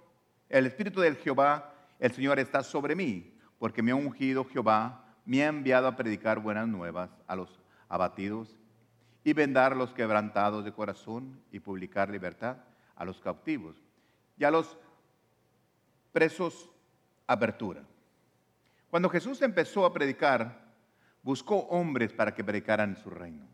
el 0.48 0.66
Espíritu 0.66 1.00
del 1.00 1.16
Jehová, 1.16 1.74
el 1.98 2.12
Señor 2.12 2.38
está 2.38 2.62
sobre 2.62 2.94
mí, 2.94 3.38
porque 3.58 3.82
me 3.82 3.92
ha 3.92 3.94
ungido 3.94 4.44
Jehová, 4.44 5.16
me 5.24 5.42
ha 5.42 5.48
enviado 5.48 5.86
a 5.86 5.96
predicar 5.96 6.40
buenas 6.40 6.68
nuevas 6.68 7.10
a 7.26 7.34
los 7.34 7.58
abatidos 7.88 8.54
y 9.24 9.32
vendar 9.32 9.74
los 9.74 9.94
quebrantados 9.94 10.64
de 10.64 10.72
corazón 10.72 11.40
y 11.50 11.58
publicar 11.58 12.10
libertad 12.10 12.58
a 12.94 13.04
los 13.04 13.18
cautivos 13.20 13.74
y 14.38 14.44
a 14.44 14.50
los 14.50 14.76
presos 16.12 16.70
apertura. 17.26 17.82
Cuando 18.90 19.08
Jesús 19.08 19.40
empezó 19.42 19.86
a 19.86 19.92
predicar, 19.92 20.62
buscó 21.22 21.60
hombres 21.70 22.12
para 22.12 22.34
que 22.34 22.44
predicaran 22.44 22.96
su 22.96 23.10
reino. 23.10 23.48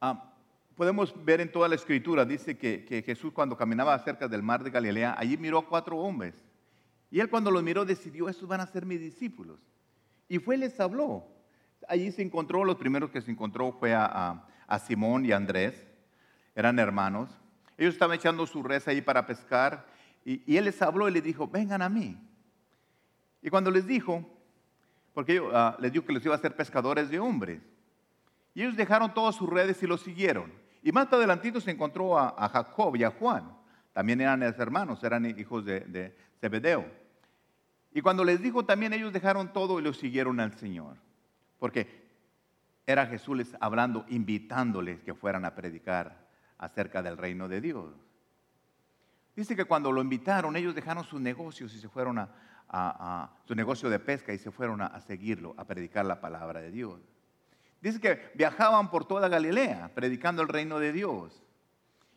Ah, 0.00 0.32
podemos 0.74 1.14
ver 1.24 1.40
en 1.40 1.52
toda 1.52 1.68
la 1.68 1.74
escritura, 1.74 2.24
dice 2.24 2.56
que, 2.56 2.84
que, 2.84 3.02
Jesús 3.02 3.32
cuando 3.32 3.56
caminaba 3.56 3.98
cerca 3.98 4.26
del 4.26 4.42
mar 4.42 4.64
de 4.64 4.70
Galilea, 4.70 5.14
allí 5.18 5.36
miró 5.36 5.58
a 5.58 5.68
cuatro 5.68 5.98
hombres. 5.98 6.34
Y 7.10 7.20
él 7.20 7.28
cuando 7.30 7.50
los 7.50 7.62
miró 7.62 7.84
decidió, 7.84 8.28
estos 8.28 8.48
van 8.48 8.60
a 8.60 8.66
ser 8.66 8.84
mis 8.84 9.00
discípulos. 9.00 9.60
Y 10.28 10.38
fue 10.38 10.56
y 10.56 10.58
les 10.58 10.80
habló. 10.80 11.35
Allí 11.88 12.10
se 12.12 12.22
encontró, 12.22 12.64
los 12.64 12.76
primeros 12.76 13.10
que 13.10 13.20
se 13.20 13.30
encontró 13.30 13.72
fue 13.72 13.94
a, 13.94 14.44
a, 14.66 14.78
Simón 14.78 15.24
y 15.24 15.32
a 15.32 15.36
Andrés, 15.36 15.86
eran 16.54 16.78
hermanos. 16.78 17.30
Ellos 17.78 17.94
estaban 17.94 18.16
echando 18.16 18.46
su 18.46 18.62
red 18.62 18.82
ahí 18.86 19.00
para 19.00 19.26
pescar 19.26 19.86
y, 20.26 20.56
él 20.56 20.64
les 20.64 20.82
habló 20.82 21.08
y 21.08 21.12
les 21.12 21.22
dijo, 21.22 21.46
vengan 21.46 21.82
a 21.82 21.88
mí. 21.88 22.18
Y 23.40 23.48
cuando 23.48 23.70
les 23.70 23.86
dijo, 23.86 24.28
porque 25.14 25.40
uh, 25.40 25.74
les 25.78 25.92
dijo 25.92 26.04
que 26.04 26.12
les 26.12 26.24
iba 26.24 26.34
a 26.34 26.38
ser 26.38 26.56
pescadores 26.56 27.08
de 27.08 27.20
hombres, 27.20 27.62
y 28.52 28.62
ellos 28.62 28.76
dejaron 28.76 29.14
todas 29.14 29.36
sus 29.36 29.48
redes 29.48 29.80
y 29.84 29.86
lo 29.86 29.96
siguieron. 29.96 30.52
Y 30.82 30.90
más 30.90 31.12
adelantito 31.12 31.60
se 31.60 31.70
encontró 31.70 32.18
a, 32.18 32.48
Jacob 32.48 32.96
y 32.96 33.04
a 33.04 33.10
Juan. 33.10 33.56
También 33.92 34.20
eran 34.20 34.42
hermanos, 34.42 35.04
eran 35.04 35.26
hijos 35.26 35.64
de, 35.64 35.80
de 35.80 36.16
Zebedeo. 36.40 36.84
Y 37.92 38.00
cuando 38.00 38.24
les 38.24 38.42
dijo 38.42 38.64
también 38.64 38.92
ellos 38.94 39.12
dejaron 39.12 39.52
todo 39.52 39.78
y 39.78 39.82
lo 39.82 39.92
siguieron 39.92 40.40
al 40.40 40.54
Señor. 40.58 40.96
Porque 41.58 42.06
era 42.86 43.06
Jesús 43.06 43.36
les 43.36 43.56
hablando, 43.60 44.04
invitándoles 44.08 45.02
que 45.02 45.14
fueran 45.14 45.44
a 45.44 45.54
predicar 45.54 46.26
acerca 46.58 47.02
del 47.02 47.16
reino 47.16 47.48
de 47.48 47.60
Dios. 47.60 47.94
Dice 49.34 49.54
que 49.54 49.64
cuando 49.64 49.92
lo 49.92 50.00
invitaron, 50.00 50.56
ellos 50.56 50.74
dejaron 50.74 51.04
sus 51.04 51.20
negocios 51.20 51.74
y 51.74 51.78
se 51.78 51.88
fueron 51.88 52.18
a, 52.18 53.30
su 53.44 53.54
negocio 53.54 53.88
de 53.90 53.98
pesca 53.98 54.32
y 54.32 54.38
se 54.38 54.50
fueron 54.50 54.80
a 54.82 55.00
seguirlo, 55.00 55.54
a 55.56 55.64
predicar 55.64 56.04
la 56.04 56.20
palabra 56.20 56.60
de 56.60 56.70
Dios. 56.70 57.00
Dice 57.80 58.00
que 58.00 58.32
viajaban 58.34 58.90
por 58.90 59.04
toda 59.04 59.28
Galilea 59.28 59.92
predicando 59.94 60.42
el 60.42 60.48
reino 60.48 60.78
de 60.78 60.92
Dios. 60.92 61.42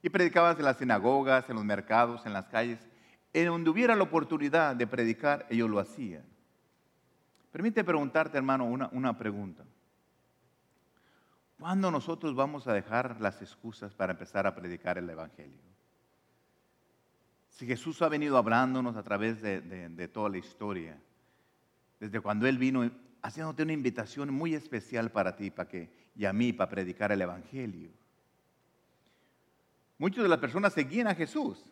Y 0.02 0.10
predicaban 0.10 0.58
en 0.58 0.64
las 0.64 0.78
sinagogas, 0.78 1.50
en 1.50 1.58
los 1.58 1.66
mercados, 1.66 2.26
en 2.26 2.34
las 2.34 2.46
calles. 2.48 2.80
En 3.34 3.48
donde 3.48 3.70
hubiera 3.70 3.96
la 3.96 4.04
oportunidad 4.04 4.76
de 4.76 4.88
predicar, 4.88 5.46
ellos 5.50 5.70
lo 5.70 5.80
hacían. 5.80 6.24
Permite 7.52 7.84
preguntarte, 7.84 8.38
hermano, 8.38 8.66
una, 8.66 8.90
una 8.92 9.18
pregunta. 9.18 9.64
¿Cuándo 11.60 11.92
nosotros 11.92 12.36
vamos 12.36 12.68
a 12.68 12.74
dejar 12.74 13.20
las 13.20 13.42
excusas 13.42 13.94
para 13.94 14.14
empezar 14.14 14.48
a 14.48 14.56
predicar 14.56 14.98
el 14.98 15.10
Evangelio? 15.10 15.60
Si 17.50 17.66
Jesús 17.66 18.02
ha 18.02 18.08
venido 18.08 18.38
hablándonos 18.38 18.96
a 18.96 19.04
través 19.04 19.42
de, 19.42 19.60
de 19.62 20.08
toda 20.08 20.30
la 20.30 20.38
historia, 20.38 20.98
desde 22.00 22.22
cuando 22.22 22.48
Él 22.48 22.58
vino 22.58 22.90
haciéndote 23.22 23.64
una 23.64 23.74
invitación 23.74 24.34
muy 24.34 24.56
especial 24.56 25.12
para 25.12 25.36
ti 25.36 25.52
para 25.52 25.68
que, 25.68 25.90
y 26.16 26.26
a 26.26 26.34
mí 26.34 26.54
para 26.54 26.70
predicar 26.70 27.12
el 27.12 27.22
Evangelio. 27.22 27.90
Muchas 29.98 30.24
de 30.24 30.30
las 30.30 30.40
personas 30.40 30.72
seguían 30.74 31.08
a 31.08 31.16
Jesús. 31.16 31.66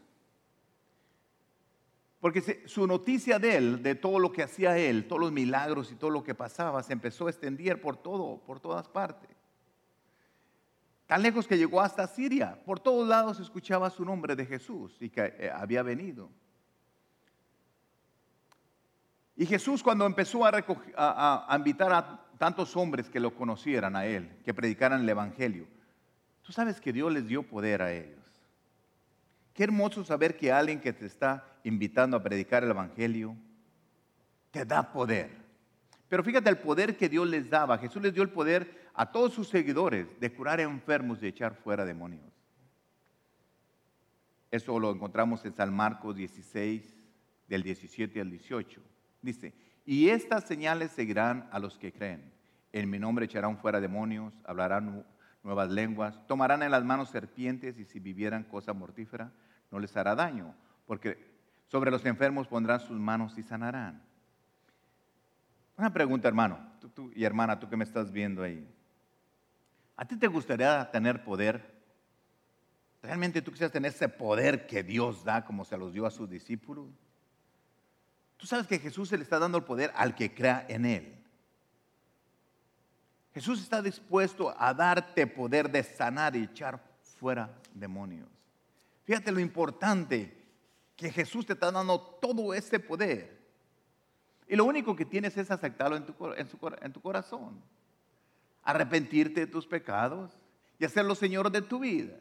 Porque 2.19 2.63
su 2.65 2.87
noticia 2.87 3.37
de 3.37 3.57
él, 3.57 3.83
de 3.83 3.95
todo 3.95 4.17
lo 4.17 4.31
que 4.31 4.43
hacía 4.43 4.77
él, 4.77 5.07
todos 5.07 5.21
los 5.21 5.31
milagros 5.31 5.91
y 5.91 5.95
todo 5.95 6.09
lo 6.09 6.23
que 6.23 6.33
pasaba, 6.33 6.81
se 6.81 6.93
empezó 6.93 7.27
a 7.27 7.29
extender 7.29 7.79
por 7.79 7.97
todo, 7.97 8.39
por 8.45 8.59
todas 8.59 8.87
partes. 8.87 9.29
Tan 11.07 11.21
lejos 11.21 11.47
que 11.47 11.57
llegó 11.57 11.79
hasta 11.79 12.05
Siria. 12.05 12.61
Por 12.65 12.79
todos 12.79 13.07
lados 13.07 13.39
escuchaba 13.39 13.89
su 13.89 14.03
nombre 14.03 14.35
de 14.35 14.45
Jesús 14.45 14.97
y 14.99 15.09
que 15.09 15.33
eh, 15.37 15.51
había 15.53 15.81
venido. 15.81 16.29
Y 19.37 19.45
Jesús 19.45 19.81
cuando 19.81 20.05
empezó 20.05 20.43
a, 20.45 21.55
invitar 21.55 21.93
a 21.93 22.25
tantos 22.37 22.75
hombres 22.75 23.07
que 23.07 23.19
lo 23.19 23.35
conocieran 23.35 23.95
a 23.95 24.05
Él, 24.05 24.29
que 24.43 24.53
predicaran 24.53 25.01
el 25.01 25.09
Evangelio, 25.09 25.67
tú 26.41 26.51
sabes 26.51 26.81
que 26.81 26.91
Dios 26.91 27.13
les 27.13 27.27
dio 27.27 27.43
poder 27.43 27.83
a 27.83 27.93
ellos. 27.93 28.17
Qué 29.53 29.63
hermoso 29.63 30.03
saber 30.03 30.35
que 30.37 30.51
alguien 30.51 30.81
que 30.81 30.91
te 30.91 31.05
está 31.05 31.45
invitando 31.67 32.15
a 32.15 32.23
predicar 32.23 32.63
el 32.63 32.69
Evangelio 32.69 33.35
te 34.51 34.63
da 34.63 34.89
poder. 34.91 35.29
Pero 36.07 36.23
fíjate 36.23 36.49
el 36.49 36.59
poder 36.59 36.95
que 36.95 37.09
Dios 37.09 37.27
les 37.27 37.49
daba. 37.49 37.77
Jesús 37.77 38.01
les 38.01 38.13
dio 38.13 38.23
el 38.23 38.29
poder 38.29 38.89
a 38.93 39.11
todos 39.11 39.33
sus 39.33 39.49
seguidores 39.49 40.07
de 40.19 40.33
curar 40.33 40.61
enfermos 40.61 41.21
y 41.21 41.27
echar 41.27 41.55
fuera 41.55 41.83
demonios. 41.83 42.31
Eso 44.49 44.79
lo 44.79 44.91
encontramos 44.91 45.43
en 45.43 45.53
San 45.53 45.75
Marcos 45.75 46.15
16, 46.15 46.95
del 47.49 47.63
17 47.63 48.21
al 48.21 48.31
18. 48.31 48.81
Dice, 49.21 49.53
y 49.85 50.07
estas 50.07 50.45
señales 50.45 50.91
seguirán 50.91 51.49
a 51.51 51.59
los 51.59 51.77
que 51.77 51.91
creen. 51.91 52.31
En 52.71 52.89
mi 52.89 52.97
nombre 52.97 53.25
echarán 53.25 53.57
fuera 53.57 53.81
demonios, 53.81 54.33
hablarán 54.45 55.05
nuevas 55.43 55.69
lenguas, 55.69 56.25
tomarán 56.27 56.63
en 56.63 56.71
las 56.71 56.85
manos 56.85 57.09
serpientes 57.09 57.77
y 57.77 57.83
si 57.83 57.99
vivieran 57.99 58.45
cosa 58.45 58.71
mortífera 58.71 59.33
no 59.69 59.79
les 59.79 59.97
hará 59.97 60.15
daño, 60.15 60.55
porque 60.85 61.36
sobre 61.67 61.91
los 61.91 62.05
enfermos 62.05 62.47
pondrán 62.47 62.79
sus 62.79 62.97
manos 62.99 63.37
y 63.37 63.43
sanarán. 63.43 64.01
Una 65.77 65.93
pregunta, 65.93 66.27
hermano, 66.27 66.59
tú, 66.95 67.11
y 67.13 67.23
hermana, 67.23 67.59
tú 67.59 67.69
que 67.69 67.77
me 67.77 67.83
estás 67.83 68.11
viendo 68.11 68.41
ahí. 68.41 68.67
¿A 69.95 70.05
ti 70.05 70.15
te 70.15 70.27
gustaría 70.27 70.89
tener 70.91 71.23
poder? 71.23 71.75
¿Realmente 73.01 73.41
tú 73.41 73.51
quisieras 73.51 73.71
tener 73.71 73.91
ese 73.91 74.09
poder 74.09 74.65
que 74.65 74.83
Dios 74.83 75.23
da 75.23 75.45
como 75.45 75.65
se 75.65 75.77
los 75.77 75.93
dio 75.93 76.05
a 76.05 76.11
sus 76.11 76.29
discípulos? 76.29 76.87
Tú 78.37 78.45
sabes 78.45 78.67
que 78.67 78.79
Jesús 78.79 79.09
se 79.09 79.17
le 79.17 79.23
está 79.23 79.39
dando 79.39 79.57
el 79.57 79.63
poder 79.63 79.91
al 79.95 80.15
que 80.15 80.33
crea 80.33 80.65
en 80.69 80.85
Él. 80.85 81.13
Jesús 83.33 83.61
está 83.61 83.81
dispuesto 83.81 84.55
a 84.57 84.73
darte 84.73 85.27
poder 85.27 85.69
de 85.69 85.83
sanar 85.83 86.35
y 86.35 86.43
echar 86.43 86.79
fuera 87.01 87.55
demonios. 87.73 88.29
Fíjate 89.03 89.31
lo 89.31 89.39
importante 89.39 90.36
que 90.97 91.11
Jesús 91.11 91.45
te 91.45 91.53
está 91.53 91.71
dando 91.71 92.01
todo 92.01 92.53
ese 92.53 92.79
poder. 92.79 93.37
Y 94.47 94.55
lo 94.55 94.65
único 94.65 94.95
que 94.95 95.05
tienes 95.05 95.37
es 95.37 95.51
aceptarlo 95.51 95.95
en 95.95 96.05
tu, 96.91 97.01
corazón. 97.01 97.61
Arrepentirte 98.63 99.41
de 99.41 99.47
tus 99.47 99.67
pecados 99.67 100.31
y 100.79 100.85
hacerlo 100.85 101.13
Señor 101.13 101.51
de 101.51 101.61
tu 101.61 101.79
vida. 101.79 102.17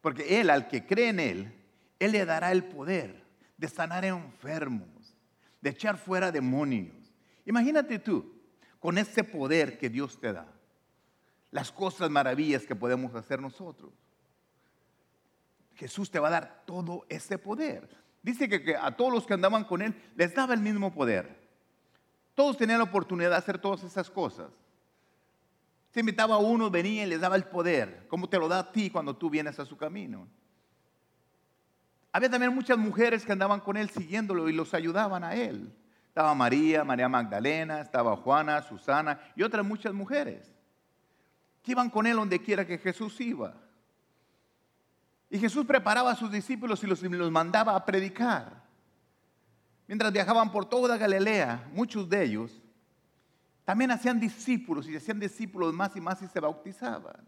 Porque 0.00 0.40
Él, 0.40 0.48
al 0.48 0.66
que 0.66 0.86
cree 0.86 1.10
en 1.10 1.20
Él, 1.20 1.54
Él 1.98 2.12
le 2.12 2.24
dará 2.24 2.50
el 2.52 2.64
poder 2.64 3.22
de 3.58 3.68
sanar 3.68 4.04
enfermos, 4.04 5.14
de 5.60 5.70
echar 5.70 5.98
fuera 5.98 6.32
demonios. 6.32 7.12
Imagínate 7.44 7.98
tú, 7.98 8.32
con 8.80 8.96
ese 8.96 9.22
poder 9.22 9.78
que 9.78 9.90
Dios 9.90 10.18
te 10.18 10.32
da, 10.32 10.46
las 11.50 11.70
cosas 11.70 12.10
maravillas 12.10 12.66
que 12.66 12.74
podemos 12.74 13.14
hacer 13.14 13.40
nosotros. 13.40 13.92
Jesús 15.82 16.12
te 16.12 16.20
va 16.20 16.28
a 16.28 16.30
dar 16.30 16.62
todo 16.64 17.04
ese 17.08 17.38
poder. 17.38 17.88
Dice 18.22 18.48
que, 18.48 18.76
a 18.76 18.96
todos 18.96 19.12
los 19.12 19.26
que 19.26 19.34
andaban 19.34 19.64
con 19.64 19.82
Él 19.82 20.00
les 20.14 20.32
daba 20.32 20.54
el 20.54 20.60
mismo 20.60 20.94
poder. 20.94 21.42
Todos 22.36 22.56
tenían 22.56 22.78
la 22.78 22.84
oportunidad 22.84 23.30
de 23.30 23.36
hacer 23.36 23.58
todas 23.58 23.82
esas 23.82 24.08
cosas. 24.08 24.52
Se 25.90 25.98
invitaba 25.98 26.36
a 26.36 26.38
uno, 26.38 26.70
venía 26.70 27.02
y 27.02 27.08
les 27.08 27.20
daba 27.20 27.34
el 27.34 27.42
poder, 27.42 28.06
como 28.06 28.28
te 28.28 28.38
lo 28.38 28.46
da 28.46 28.60
a 28.60 28.70
ti 28.70 28.90
cuando 28.90 29.16
tú 29.16 29.28
vienes 29.28 29.58
a 29.58 29.66
su 29.66 29.76
camino. 29.76 30.28
Había 32.12 32.30
también 32.30 32.54
muchas 32.54 32.78
mujeres 32.78 33.26
que 33.26 33.32
andaban 33.32 33.58
con 33.58 33.76
él 33.76 33.90
siguiéndolo 33.90 34.48
y 34.48 34.52
los 34.52 34.74
ayudaban 34.74 35.24
a 35.24 35.34
él. 35.34 35.74
Estaba 36.06 36.32
María, 36.36 36.84
María 36.84 37.08
Magdalena, 37.08 37.80
estaba 37.80 38.16
Juana, 38.16 38.62
Susana 38.62 39.18
y 39.34 39.42
otras 39.42 39.66
muchas 39.66 39.92
mujeres 39.92 40.54
que 41.60 41.72
iban 41.72 41.90
con 41.90 42.06
él 42.06 42.14
donde 42.14 42.40
quiera 42.40 42.64
que 42.64 42.78
Jesús 42.78 43.20
iba. 43.20 43.56
Y 45.32 45.38
Jesús 45.38 45.64
preparaba 45.64 46.10
a 46.10 46.14
sus 46.14 46.30
discípulos 46.30 46.84
y 46.84 46.86
los, 46.86 47.02
los 47.02 47.30
mandaba 47.32 47.74
a 47.74 47.86
predicar. 47.86 48.62
Mientras 49.88 50.12
viajaban 50.12 50.52
por 50.52 50.66
toda 50.66 50.98
Galilea, 50.98 51.70
muchos 51.72 52.06
de 52.06 52.22
ellos 52.22 52.60
también 53.64 53.90
hacían 53.92 54.20
discípulos 54.20 54.86
y 54.86 54.94
hacían 54.94 55.18
discípulos 55.18 55.72
más 55.72 55.96
y 55.96 56.02
más 56.02 56.20
y 56.20 56.26
se 56.26 56.38
bautizaban. 56.38 57.24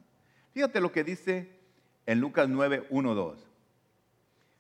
Fíjate 0.53 0.83
lo 0.83 0.93
que 0.93 1.03
dice 1.03 1.59
en 2.05 2.21
Lucas 2.21 2.47
9, 2.47 2.89
1, 2.91 3.15
2. 3.15 3.39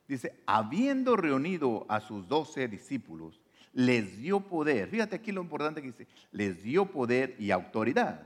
Dice, 0.09 0.42
habiendo 0.46 1.14
reunido 1.14 1.85
a 1.90 2.00
sus 2.00 2.26
doce 2.26 2.66
discípulos, 2.66 3.42
les 3.74 4.16
dio 4.22 4.40
poder. 4.40 4.88
Fíjate 4.88 5.16
aquí 5.16 5.33
lo 5.33 5.42
importante 5.42 5.83
que 5.83 5.88
dice, 5.88 6.09
les 6.33 6.62
dio 6.62 6.87
poder 6.87 7.37
y 7.38 7.50
autoridad 7.50 8.22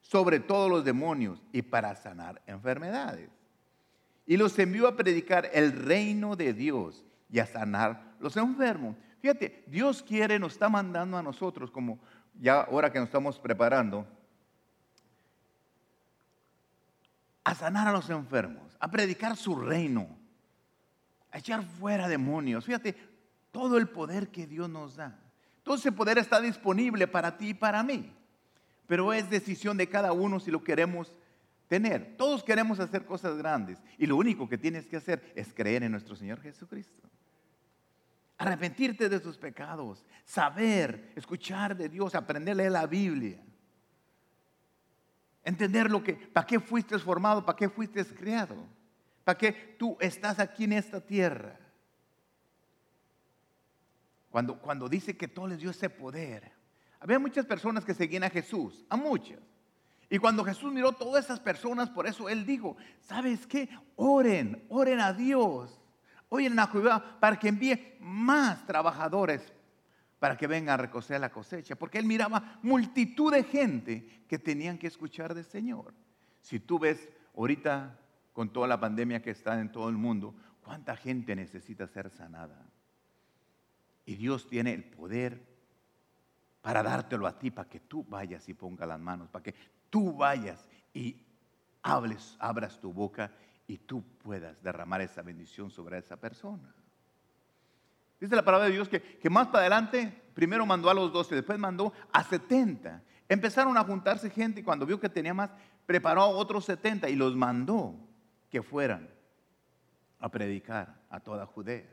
sobre 0.00 0.38
todos 0.38 0.70
los 0.70 0.84
demonios 0.84 1.42
y 1.50 1.62
para 1.62 1.96
sanar 1.96 2.40
enfermedades. 2.46 3.39
Y 4.30 4.36
los 4.36 4.56
envió 4.60 4.86
a 4.86 4.94
predicar 4.94 5.50
el 5.52 5.72
reino 5.72 6.36
de 6.36 6.54
Dios 6.54 7.04
y 7.28 7.40
a 7.40 7.46
sanar 7.46 8.14
los 8.20 8.36
enfermos. 8.36 8.94
Fíjate, 9.20 9.64
Dios 9.66 10.04
quiere, 10.04 10.38
nos 10.38 10.52
está 10.52 10.68
mandando 10.68 11.16
a 11.16 11.22
nosotros, 11.22 11.68
como 11.72 11.98
ya 12.38 12.60
ahora 12.60 12.92
que 12.92 13.00
nos 13.00 13.08
estamos 13.08 13.40
preparando, 13.40 14.06
a 17.42 17.56
sanar 17.56 17.88
a 17.88 17.92
los 17.92 18.08
enfermos, 18.08 18.76
a 18.78 18.88
predicar 18.88 19.36
su 19.36 19.56
reino 19.56 20.20
a 21.32 21.38
echar 21.38 21.64
fuera 21.64 22.08
demonios. 22.08 22.64
Fíjate, 22.64 22.94
todo 23.50 23.78
el 23.78 23.88
poder 23.88 24.28
que 24.28 24.46
Dios 24.46 24.68
nos 24.68 24.96
da. 24.96 25.18
Todo 25.62 25.76
ese 25.76 25.92
poder 25.92 26.18
está 26.18 26.40
disponible 26.40 27.06
para 27.06 27.36
ti 27.36 27.48
y 27.48 27.54
para 27.54 27.82
mí. 27.82 28.12
Pero 28.86 29.12
es 29.12 29.30
decisión 29.30 29.76
de 29.76 29.88
cada 29.88 30.12
uno 30.12 30.40
si 30.40 30.50
lo 30.50 30.64
queremos 30.64 31.12
tener. 31.70 32.16
Todos 32.16 32.42
queremos 32.42 32.80
hacer 32.80 33.06
cosas 33.06 33.36
grandes. 33.36 33.78
Y 33.96 34.04
lo 34.04 34.16
único 34.16 34.48
que 34.48 34.58
tienes 34.58 34.86
que 34.88 34.96
hacer 34.96 35.32
es 35.36 35.54
creer 35.54 35.84
en 35.84 35.92
nuestro 35.92 36.16
Señor 36.16 36.40
Jesucristo. 36.42 37.08
Arrepentirte 38.38 39.08
de 39.08 39.20
tus 39.20 39.38
pecados. 39.38 40.04
Saber, 40.24 41.12
escuchar 41.14 41.76
de 41.76 41.88
Dios, 41.88 42.16
aprender 42.16 42.54
a 42.54 42.56
leer 42.56 42.72
la 42.72 42.86
Biblia. 42.88 43.40
Entender 45.44 45.88
lo 45.88 46.02
que, 46.02 46.14
para 46.14 46.44
qué 46.44 46.58
fuiste 46.58 46.98
formado, 46.98 47.46
para 47.46 47.56
qué 47.56 47.68
fuiste 47.68 48.04
creado. 48.04 48.66
Para 49.22 49.38
qué 49.38 49.52
tú 49.78 49.96
estás 50.00 50.40
aquí 50.40 50.64
en 50.64 50.72
esta 50.72 51.00
tierra. 51.00 51.56
Cuando, 54.28 54.58
cuando 54.58 54.88
dice 54.88 55.16
que 55.16 55.28
todo 55.28 55.46
les 55.46 55.60
dio 55.60 55.70
ese 55.70 55.88
poder. 55.88 56.50
Había 56.98 57.20
muchas 57.20 57.46
personas 57.46 57.84
que 57.84 57.94
seguían 57.94 58.24
a 58.24 58.30
Jesús, 58.30 58.84
a 58.88 58.96
muchas. 58.96 59.38
Y 60.10 60.18
cuando 60.18 60.44
Jesús 60.44 60.72
miró 60.72 60.92
todas 60.92 61.24
esas 61.24 61.38
personas, 61.38 61.88
por 61.88 62.06
eso 62.06 62.28
Él 62.28 62.44
dijo, 62.44 62.76
¿sabes 63.00 63.46
qué? 63.46 63.68
Oren, 63.94 64.66
oren 64.68 65.00
a 65.00 65.12
Dios. 65.12 65.80
Oren 66.28 66.58
a 66.58 66.66
Jehová 66.66 67.18
para 67.20 67.38
que 67.38 67.48
envíe 67.48 67.96
más 68.00 68.66
trabajadores 68.66 69.52
para 70.20 70.36
que 70.36 70.46
vengan 70.46 70.74
a 70.74 70.82
recoger 70.82 71.18
la 71.18 71.30
cosecha. 71.30 71.74
Porque 71.74 71.98
Él 71.98 72.04
miraba 72.04 72.60
multitud 72.62 73.32
de 73.32 73.42
gente 73.42 74.24
que 74.28 74.38
tenían 74.38 74.78
que 74.78 74.86
escuchar 74.86 75.34
del 75.34 75.46
Señor. 75.46 75.94
Si 76.42 76.60
tú 76.60 76.78
ves 76.78 77.08
ahorita 77.36 77.98
con 78.32 78.52
toda 78.52 78.68
la 78.68 78.78
pandemia 78.78 79.22
que 79.22 79.30
está 79.30 79.58
en 79.60 79.72
todo 79.72 79.88
el 79.88 79.96
mundo, 79.96 80.34
¿cuánta 80.62 80.94
gente 80.94 81.34
necesita 81.34 81.86
ser 81.88 82.10
sanada? 82.10 82.66
Y 84.04 84.16
Dios 84.16 84.46
tiene 84.46 84.74
el 84.74 84.84
poder 84.84 85.49
para 86.60 86.82
dártelo 86.82 87.26
a 87.26 87.38
ti, 87.38 87.50
para 87.50 87.68
que 87.68 87.80
tú 87.80 88.04
vayas 88.08 88.48
y 88.48 88.54
pongas 88.54 88.88
las 88.88 89.00
manos, 89.00 89.28
para 89.28 89.42
que 89.42 89.54
tú 89.88 90.14
vayas 90.14 90.68
y 90.92 91.16
abras 91.82 92.78
tu 92.80 92.92
boca 92.92 93.30
y 93.66 93.78
tú 93.78 94.02
puedas 94.22 94.62
derramar 94.62 95.00
esa 95.00 95.22
bendición 95.22 95.70
sobre 95.70 95.98
esa 95.98 96.16
persona. 96.16 96.74
Dice 98.20 98.36
la 98.36 98.44
palabra 98.44 98.66
de 98.66 98.72
Dios 98.72 98.88
que, 98.88 99.00
que 99.00 99.30
más 99.30 99.46
para 99.46 99.60
adelante, 99.60 100.22
primero 100.34 100.66
mandó 100.66 100.90
a 100.90 100.94
los 100.94 101.12
doce, 101.12 101.34
después 101.34 101.58
mandó 101.58 101.92
a 102.12 102.22
setenta. 102.22 103.02
Empezaron 103.28 103.78
a 103.78 103.84
juntarse 103.84 104.28
gente 104.28 104.60
y 104.60 104.62
cuando 104.62 104.84
vio 104.84 105.00
que 105.00 105.08
tenía 105.08 105.32
más, 105.32 105.50
preparó 105.86 106.22
a 106.22 106.26
otros 106.26 106.66
setenta 106.66 107.08
y 107.08 107.16
los 107.16 107.34
mandó 107.34 107.94
que 108.50 108.62
fueran 108.62 109.08
a 110.18 110.28
predicar 110.28 111.00
a 111.08 111.20
toda 111.20 111.46
Judea. 111.46 111.88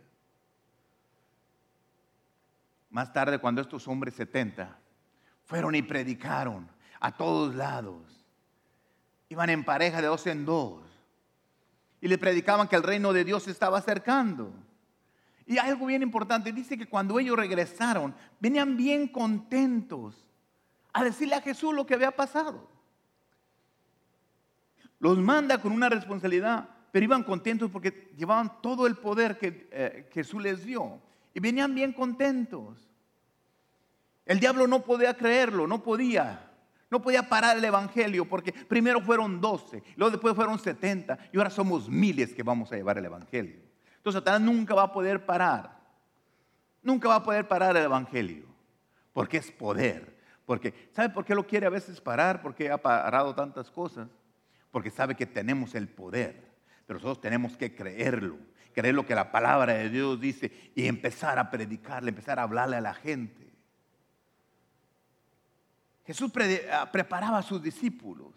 Más 2.90 3.12
tarde, 3.14 3.40
cuando 3.40 3.62
estos 3.62 3.88
hombres 3.88 4.14
70 4.16 4.78
fueron 5.44 5.76
y 5.76 5.82
predicaron 5.82 6.70
a 7.00 7.16
todos 7.16 7.56
lados, 7.56 8.26
iban 9.30 9.50
en 9.50 9.64
pareja 9.64 10.02
de 10.02 10.08
dos 10.08 10.26
en 10.28 10.46
dos 10.46 10.84
y 12.00 12.08
le 12.08 12.18
predicaban 12.18 12.68
que 12.68 12.76
el 12.76 12.84
reino 12.84 13.14
de 13.14 13.24
Dios 13.24 13.44
se 13.44 13.52
estaba 13.52 13.80
acercando. 13.80 14.54
Y 15.46 15.58
algo 15.58 15.86
bien 15.86 16.02
importante, 16.02 16.52
dice 16.52 16.78
que 16.78 16.88
cuando 16.88 17.20
ellos 17.20 17.38
regresaron, 17.38 18.14
venían 18.40 18.76
bien 18.76 19.08
contentos 19.08 20.28
a 20.94 21.04
decirle 21.04 21.36
a 21.36 21.42
Jesús 21.42 21.74
lo 21.74 21.86
que 21.86 21.94
había 21.94 22.12
pasado. 22.12 22.70
Los 25.00 25.18
manda 25.20 25.62
con 25.62 25.72
una 25.72 25.90
responsabilidad, 25.90 26.70
pero 26.92 27.06
iban 27.06 27.24
contentos 27.24 27.70
porque 27.70 28.12
llevaban 28.18 28.62
todo 28.62 28.88
el 28.88 28.98
poder 28.98 29.38
que 29.38 29.70
eh, 29.72 30.10
Jesús 30.12 30.42
les 30.42 30.66
dio. 30.66 31.02
Y 31.38 31.40
venían 31.40 31.76
bien 31.76 31.94
contentos. 31.94 32.90
El 34.26 34.40
diablo 34.40 34.66
no 34.66 34.82
podía 34.82 35.16
creerlo, 35.16 35.68
no 35.68 35.84
podía. 35.84 36.50
No 36.90 37.00
podía 37.00 37.30
parar 37.30 37.56
el 37.56 37.64
evangelio 37.64 38.28
porque 38.28 38.52
primero 38.52 39.02
fueron 39.02 39.40
12, 39.40 39.84
luego 39.98 40.10
después 40.10 40.34
fueron 40.34 40.58
70 40.58 41.30
y 41.32 41.38
ahora 41.38 41.52
somos 41.52 41.90
miles 41.90 42.34
que 42.34 42.42
vamos 42.42 42.72
a 42.72 42.76
llevar 42.76 42.98
el 42.98 43.06
evangelio. 43.06 43.62
Entonces 43.98 44.20
Satanás 44.20 44.42
nunca 44.42 44.74
va 44.74 44.82
a 44.82 44.92
poder 44.92 45.28
parar. 45.28 45.78
Nunca 46.82 47.08
va 47.08 47.18
a 47.18 47.24
poder 47.24 47.48
parar 47.48 47.78
el 47.78 47.84
evangelio 47.84 48.48
porque 49.14 49.38
es 49.38 49.52
poder. 49.52 50.18
Porque, 50.44 50.90
¿sabe 50.92 51.12
por 51.12 51.24
qué 51.24 51.36
lo 51.36 51.46
quiere 51.46 51.68
a 51.68 51.70
veces 51.70 52.02
parar? 52.02 52.42
Porque 52.42 52.72
ha 52.72 52.82
parado 52.82 53.36
tantas 53.36 53.70
cosas. 53.70 54.10
Porque 54.72 54.90
sabe 54.90 55.14
que 55.14 55.28
tenemos 55.28 55.76
el 55.76 55.88
poder. 55.88 56.52
Pero 56.88 56.98
nosotros 56.98 57.22
tenemos 57.22 57.56
que 57.56 57.76
creerlo 57.76 58.40
creer 58.78 58.94
lo 58.94 59.08
que 59.08 59.16
la 59.16 59.32
palabra 59.32 59.74
de 59.74 59.90
Dios 59.90 60.22
dice 60.22 60.52
y 60.76 60.86
empezar 60.86 61.40
a 61.40 61.50
predicarle, 61.50 62.10
empezar 62.10 62.38
a 62.38 62.44
hablarle 62.44 62.76
a 62.76 62.82
la 62.82 62.94
gente. 62.94 63.52
Jesús 66.06 66.32
ah, 66.72 66.88
preparaba 66.92 67.40
a 67.40 67.42
sus 67.42 67.60
discípulos 67.60 68.36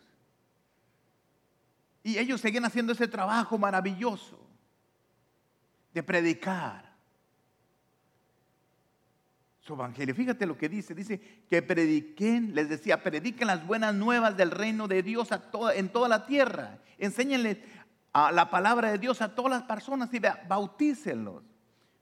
y 2.03 2.17
ellos 2.17 2.41
seguían 2.41 2.65
haciendo 2.65 2.95
ese 2.95 3.07
trabajo 3.07 3.59
maravilloso 3.59 4.41
de 5.93 6.03
predicar 6.03 6.91
su 9.61 9.75
evangelio. 9.75 10.15
Fíjate 10.15 10.47
lo 10.47 10.57
que 10.57 10.71
dice, 10.71 10.95
dice 10.95 11.21
que 11.51 11.61
prediquen, 11.61 12.55
les 12.55 12.71
decía, 12.71 13.03
prediquen 13.03 13.49
las 13.49 13.67
buenas 13.67 13.95
nuevas 13.95 14.39
del 14.39 14.53
reino 14.53 14.89
de 14.89 15.03
Dios 15.03 15.29
en 15.75 15.91
toda 15.91 16.09
la 16.09 16.25
tierra. 16.25 16.79
Enséñenles 16.97 17.59
a 18.13 18.33
la 18.33 18.51
palabra 18.51 18.91
de 18.91 18.99
Dios 18.99 19.23
a 19.23 19.35
todas 19.35 19.51
las 19.51 19.63
personas 19.63 20.13
y 20.13 20.21
bautícenlos. 20.49 21.45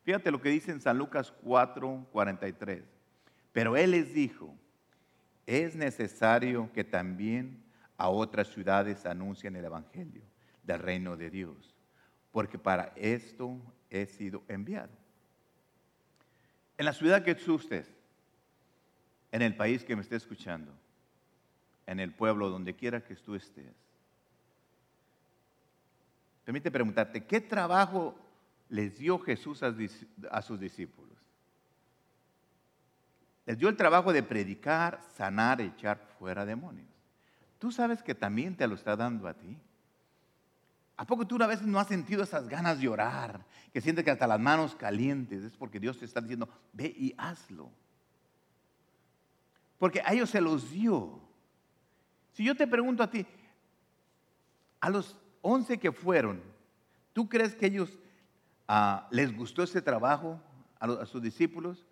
Fíjate 0.05 0.31
lo 0.31 0.41
que 0.41 0.49
dice 0.49 0.71
en 0.71 0.81
San 0.81 0.97
Lucas 0.97 1.33
4, 1.43 2.07
43. 2.11 2.83
Pero 3.53 3.77
Él 3.77 3.91
les 3.91 4.15
dijo, 4.15 4.55
es 5.47 5.75
necesario 5.75 6.71
que 6.73 6.85
también 6.85 7.63
a 7.97 8.09
otras 8.09 8.49
ciudades 8.49 9.05
anuncien 9.05 9.57
el 9.57 9.65
Evangelio 9.65 10.23
del 10.63 10.79
reino 10.79 11.17
de 11.17 11.31
Dios, 11.31 11.75
porque 12.31 12.59
para 12.59 12.93
esto 12.97 13.61
he 13.91 14.07
sido 14.07 14.45
enviado. 14.49 14.93
En 16.77 16.85
la 16.85 16.93
ciudad 16.93 17.25
que 17.25 17.33
estés, 17.33 17.91
en 19.33 19.43
el 19.43 19.57
país 19.57 19.85
que 19.85 19.97
me 19.97 20.03
esté 20.03 20.17
escuchando, 20.17 20.73
en 21.87 22.01
el 22.01 22.15
pueblo, 22.15 22.51
donde 22.51 22.77
quiera 22.77 23.03
que 23.03 23.17
tú 23.17 23.35
estés, 23.35 23.75
Permite 26.49 26.71
preguntarte, 26.71 27.27
¿qué 27.27 27.43
trabajo 27.43 28.17
les 28.71 28.97
dio 28.97 29.19
Jesús 29.19 29.63
a 29.63 30.41
sus 30.41 30.59
discípulos? 30.59 31.19
Les 33.45 33.59
dio 33.59 33.69
el 33.69 33.77
trabajo 33.77 34.15
de 34.15 34.23
predicar, 34.23 34.99
sanar, 35.15 35.61
echar 35.61 35.99
fuera 36.19 36.47
demonios. 36.47 36.89
Tú 37.59 37.71
sabes 37.71 38.03
que 38.03 38.15
también 38.15 38.57
te 38.57 38.67
lo 38.67 38.77
está 38.77 38.97
dando 38.97 39.29
a 39.29 39.35
ti. 39.35 39.59
¿A 40.97 41.05
poco 41.05 41.27
tú 41.27 41.37
una 41.37 41.47
vez 41.47 41.61
no 41.61 41.79
has 41.79 41.89
sentido 41.89 42.23
esas 42.23 42.49
ganas 42.49 42.81
de 42.81 42.89
orar? 42.89 43.45
Que 43.71 43.83
sientes 43.83 44.03
que 44.03 44.11
hasta 44.11 44.27
las 44.27 44.41
manos 44.41 44.75
calientes. 44.75 45.45
Es 45.45 45.55
porque 45.55 45.79
Dios 45.79 45.99
te 45.99 46.07
está 46.07 46.23
diciendo, 46.23 46.49
ve 46.73 46.87
y 46.97 47.15
hazlo. 47.19 47.71
Porque 49.77 50.01
a 50.03 50.15
ellos 50.15 50.31
se 50.31 50.41
los 50.41 50.71
dio. 50.71 51.21
Si 52.33 52.43
yo 52.43 52.57
te 52.57 52.67
pregunto 52.67 53.03
a 53.03 53.11
ti, 53.11 53.27
a 54.81 54.89
los 54.89 55.15
11 55.43 55.79
que 55.79 55.93
fueron, 55.93 56.43
¿tú 57.13 57.29
crees 57.29 57.55
que 57.55 57.67
ellos 57.67 57.99
ah, 58.67 59.09
les 59.11 59.35
gustó 59.35 59.63
ese 59.63 59.83
trabajo 59.83 60.41
a, 60.79 61.07
sus 61.07 61.23
discípulos? 61.23 61.87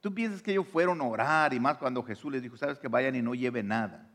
¿Tú 0.00 0.14
piensas 0.14 0.42
que 0.42 0.52
ellos 0.52 0.66
fueron 0.66 1.00
a 1.00 1.04
orar 1.04 1.52
y 1.52 1.60
más 1.60 1.78
cuando 1.78 2.02
Jesús 2.02 2.32
les 2.32 2.42
dijo, 2.42 2.56
sabes 2.56 2.78
que 2.78 2.88
vayan 2.88 3.14
y 3.14 3.22
no 3.22 3.34
lleven 3.34 3.68
nada? 3.68 4.08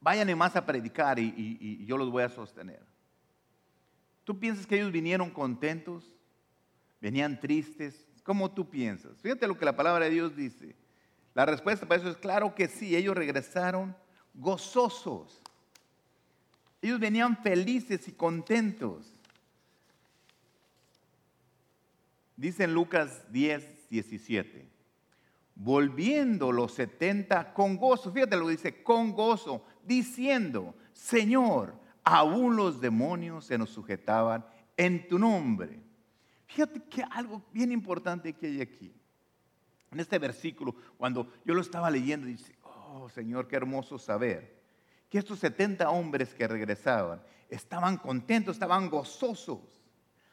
Vayan 0.00 0.30
y 0.30 0.34
más 0.34 0.56
a 0.56 0.64
predicar 0.64 1.18
y, 1.18 1.34
y 1.36 1.84
yo 1.84 1.98
los 1.98 2.10
voy 2.10 2.22
a 2.22 2.28
sostener. 2.30 2.82
¿Tú 4.24 4.38
piensas 4.38 4.66
que 4.66 4.76
ellos 4.76 4.92
vinieron 4.92 5.30
contentos? 5.30 6.10
¿Venían 7.00 7.38
tristes? 7.40 8.06
¿Cómo 8.22 8.50
tú 8.50 8.70
piensas? 8.70 9.20
Fíjate 9.20 9.46
lo 9.46 9.58
que 9.58 9.64
la 9.64 9.76
palabra 9.76 10.04
de 10.04 10.10
Dios 10.10 10.36
dice. 10.36 10.76
La 11.34 11.46
respuesta 11.46 11.86
para 11.86 12.00
eso 12.00 12.10
es 12.10 12.16
claro 12.16 12.54
que 12.54 12.68
sí, 12.68 12.96
ellos 12.96 13.16
regresaron 13.16 13.96
gozosos. 14.34 15.42
Ellos 16.82 16.98
venían 16.98 17.36
felices 17.36 18.08
y 18.08 18.12
contentos. 18.12 19.14
Dice 22.36 22.64
en 22.64 22.72
Lucas 22.72 23.30
10, 23.30 23.90
17. 23.90 24.66
Volviendo 25.54 26.52
los 26.52 26.72
70 26.72 27.52
con 27.52 27.76
gozo, 27.76 28.10
fíjate 28.10 28.36
lo 28.36 28.48
dice, 28.48 28.82
con 28.82 29.12
gozo, 29.12 29.62
diciendo, 29.84 30.74
Señor, 30.94 31.74
aún 32.02 32.56
los 32.56 32.80
demonios 32.80 33.44
se 33.44 33.58
nos 33.58 33.68
sujetaban 33.68 34.46
en 34.78 35.06
tu 35.06 35.18
nombre. 35.18 35.82
Fíjate 36.46 36.82
que 36.84 37.02
algo 37.10 37.42
bien 37.52 37.72
importante 37.72 38.32
que 38.32 38.46
hay 38.46 38.62
aquí. 38.62 38.94
En 39.90 40.00
este 40.00 40.18
versículo, 40.18 40.74
cuando 40.96 41.30
yo 41.44 41.52
lo 41.52 41.60
estaba 41.60 41.90
leyendo, 41.90 42.26
dice, 42.26 42.56
oh 42.62 43.10
Señor, 43.10 43.48
qué 43.48 43.56
hermoso 43.56 43.98
saber 43.98 44.59
que 45.10 45.18
estos 45.18 45.40
70 45.40 45.90
hombres 45.90 46.32
que 46.32 46.46
regresaban 46.46 47.20
estaban 47.50 47.98
contentos, 47.98 48.56
estaban 48.56 48.88
gozosos. 48.88 49.58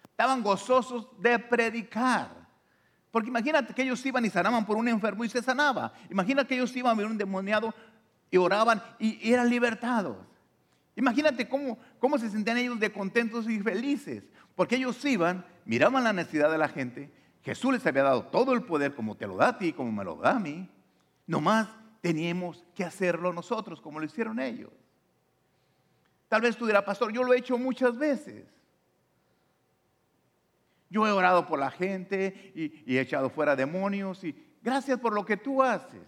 estaban 0.04 0.44
gozosos 0.44 1.08
de 1.20 1.38
predicar. 1.40 2.48
Porque 3.12 3.30
imagínate 3.30 3.74
que 3.74 3.82
ellos 3.82 4.06
iban 4.06 4.24
y 4.26 4.30
sanaban 4.30 4.66
por 4.66 4.78
un 4.78 4.88
enfermo 4.88 5.24
y 5.24 5.30
se 5.30 5.42
sanaba. 5.42 5.94
Imagínate 6.10 6.50
que 6.50 6.56
ellos 6.56 6.76
iban 6.76 6.92
a 6.92 6.96
ver 6.96 7.08
un 7.08 7.18
demoniado 7.18 7.74
y 8.30 8.38
oraban 8.38 8.82
y, 9.00 9.32
eran 9.32 9.50
libertados. 9.50 10.18
Imagínate 10.96 11.48
cómo, 11.48 11.78
cómo 12.00 12.18
se 12.18 12.30
sentían 12.30 12.58
ellos 12.58 12.80
de 12.80 12.92
contentos 12.92 13.50
y 13.50 13.60
felices. 13.60 14.24
Porque 14.56 14.76
ellos 14.76 15.04
iban, 15.06 15.46
miraban 15.66 16.04
la 16.04 16.14
necesidad 16.14 16.52
de 16.52 16.58
la 16.58 16.68
gente. 16.68 17.12
Jesús 17.44 17.74
les 17.74 17.86
había 17.86 18.04
dado 18.04 18.26
todo 18.26 18.54
el 18.54 18.64
poder 18.64 18.94
como 18.94 19.16
te 19.16 19.26
lo 19.26 19.38
da 19.38 19.50
a 19.50 19.58
ti, 19.58 19.74
como 19.74 19.92
me 19.92 20.04
lo 20.04 20.16
da 20.18 20.32
a 20.32 20.40
mí. 20.40 20.70
Nomás 21.26 21.68
teníamos 22.02 22.66
que 22.76 22.84
hacerlo 22.84 23.34
nosotros 23.34 23.82
como 23.82 24.00
lo 24.00 24.06
hicieron 24.06 24.40
ellos. 24.40 24.72
Tal 26.28 26.42
vez 26.42 26.58
tú 26.58 26.66
dirás, 26.66 26.84
pastor, 26.84 27.12
yo 27.14 27.24
lo 27.24 27.34
he 27.34 27.38
hecho 27.38 27.58
muchas 27.58 27.98
veces. 27.98 28.46
Yo 30.90 31.08
he 31.08 31.12
orado 31.12 31.46
por 31.46 31.60
la 31.60 31.72
gente 31.72 32.52
y, 32.56 32.96
he 32.96 33.02
echado 33.02 33.30
fuera 33.30 33.56
demonios 33.56 34.24
y 34.24 34.36
gracias 34.62 35.00
por 35.00 35.14
lo 35.14 35.26
que 35.26 35.38
tú 35.38 35.62
haces. 35.62 36.08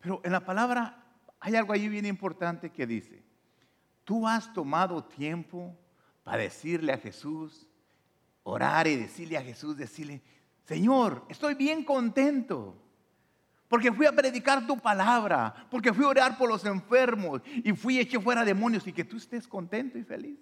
Pero 0.00 0.20
en 0.24 0.32
la 0.32 0.44
palabra 0.44 1.02
hay 1.40 1.56
algo 1.56 1.72
ahí 1.72 1.88
bien 1.88 2.06
importante 2.06 2.70
que 2.70 2.86
dice, 2.86 3.22
tú 4.04 4.26
has 4.28 4.52
tomado 4.52 5.04
tiempo 5.04 5.74
para 6.22 6.42
decirle 6.42 6.92
a 6.92 6.98
Jesús, 6.98 7.66
orar 8.42 8.86
y 8.86 8.96
decirle 8.96 9.38
a 9.38 9.42
Jesús, 9.42 9.76
decirle, 9.76 10.22
Señor, 10.64 11.24
estoy 11.28 11.54
bien 11.54 11.84
contento. 11.84 12.83
Porque 13.74 13.90
fui 13.90 14.06
a 14.06 14.12
predicar 14.12 14.64
tu 14.68 14.78
palabra, 14.78 15.52
porque 15.68 15.92
fui 15.92 16.04
a 16.04 16.08
orar 16.08 16.38
por 16.38 16.48
los 16.48 16.64
enfermos 16.64 17.42
y 17.44 17.72
fui 17.72 18.00
a 18.00 18.20
fuera 18.20 18.44
demonios 18.44 18.86
y 18.86 18.92
que 18.92 19.02
tú 19.02 19.16
estés 19.16 19.48
contento 19.48 19.98
y 19.98 20.04
feliz. 20.04 20.38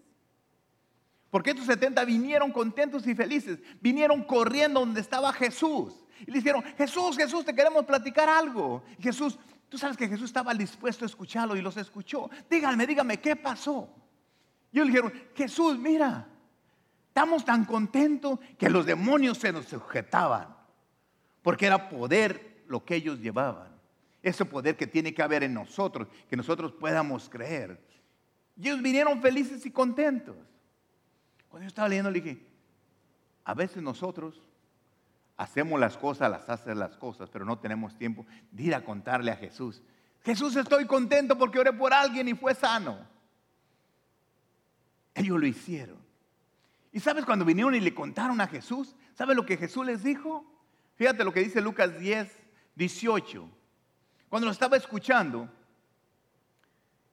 Porque 1.30 1.52
estos 1.52 1.64
70 1.64 2.04
vinieron 2.04 2.52
contentos 2.52 3.06
y 3.06 3.14
felices, 3.14 3.58
vinieron 3.80 4.22
corriendo 4.22 4.80
donde 4.80 5.00
estaba 5.00 5.32
Jesús. 5.32 5.94
Y 6.26 6.30
le 6.30 6.40
dijeron, 6.40 6.62
Jesús, 6.76 7.16
Jesús, 7.16 7.42
te 7.42 7.54
queremos 7.54 7.86
platicar 7.86 8.28
algo. 8.28 8.84
Jesús, 9.00 9.38
tú 9.70 9.78
sabes 9.78 9.96
que 9.96 10.08
Jesús 10.08 10.26
estaba 10.26 10.52
dispuesto 10.52 11.06
a 11.06 11.08
escucharlo 11.08 11.56
y 11.56 11.62
los 11.62 11.78
escuchó. 11.78 12.28
Díganme, 12.50 12.86
dígame, 12.86 13.16
¿qué 13.16 13.34
pasó? 13.34 13.88
Y 14.72 14.76
ellos 14.76 14.88
dijeron, 14.88 15.12
Jesús, 15.34 15.78
mira, 15.78 16.28
estamos 17.08 17.46
tan 17.46 17.64
contentos 17.64 18.38
que 18.58 18.68
los 18.68 18.84
demonios 18.84 19.38
se 19.38 19.52
nos 19.52 19.64
sujetaban. 19.64 20.54
Porque 21.40 21.64
era 21.64 21.88
poder 21.88 22.51
lo 22.72 22.84
que 22.84 22.96
ellos 22.96 23.20
llevaban. 23.20 23.70
Ese 24.22 24.44
poder 24.44 24.76
que 24.76 24.86
tiene 24.86 25.12
que 25.12 25.22
haber 25.22 25.42
en 25.42 25.54
nosotros, 25.54 26.08
que 26.28 26.36
nosotros 26.36 26.72
podamos 26.72 27.28
creer. 27.28 27.80
Y 28.56 28.68
ellos 28.68 28.82
vinieron 28.82 29.20
felices 29.20 29.64
y 29.66 29.70
contentos. 29.70 30.36
Cuando 31.48 31.64
yo 31.64 31.68
estaba 31.68 31.88
leyendo 31.88 32.10
le 32.10 32.20
dije, 32.20 32.46
a 33.44 33.54
veces 33.54 33.82
nosotros 33.82 34.40
hacemos 35.36 35.78
las 35.78 35.98
cosas, 35.98 36.30
las 36.30 36.48
haces 36.48 36.76
las 36.76 36.96
cosas, 36.96 37.28
pero 37.30 37.44
no 37.44 37.58
tenemos 37.58 37.96
tiempo 37.96 38.24
de 38.50 38.62
ir 38.62 38.74
a 38.74 38.84
contarle 38.84 39.30
a 39.30 39.36
Jesús. 39.36 39.82
Jesús, 40.24 40.56
estoy 40.56 40.86
contento 40.86 41.36
porque 41.36 41.58
oré 41.58 41.72
por 41.72 41.92
alguien 41.92 42.28
y 42.28 42.34
fue 42.34 42.54
sano. 42.54 42.98
Ellos 45.14 45.38
lo 45.38 45.46
hicieron. 45.46 45.98
Y 46.92 47.00
sabes 47.00 47.24
cuando 47.24 47.44
vinieron 47.44 47.74
y 47.74 47.80
le 47.80 47.92
contaron 47.94 48.40
a 48.40 48.46
Jesús, 48.46 48.94
¿sabes 49.14 49.36
lo 49.36 49.44
que 49.44 49.56
Jesús 49.56 49.84
les 49.84 50.02
dijo? 50.02 50.46
Fíjate 50.94 51.24
lo 51.24 51.32
que 51.32 51.40
dice 51.40 51.60
Lucas 51.60 51.98
10, 51.98 52.41
18. 52.74 53.48
Cuando 54.28 54.46
lo 54.46 54.52
estaba 54.52 54.76
escuchando, 54.76 55.48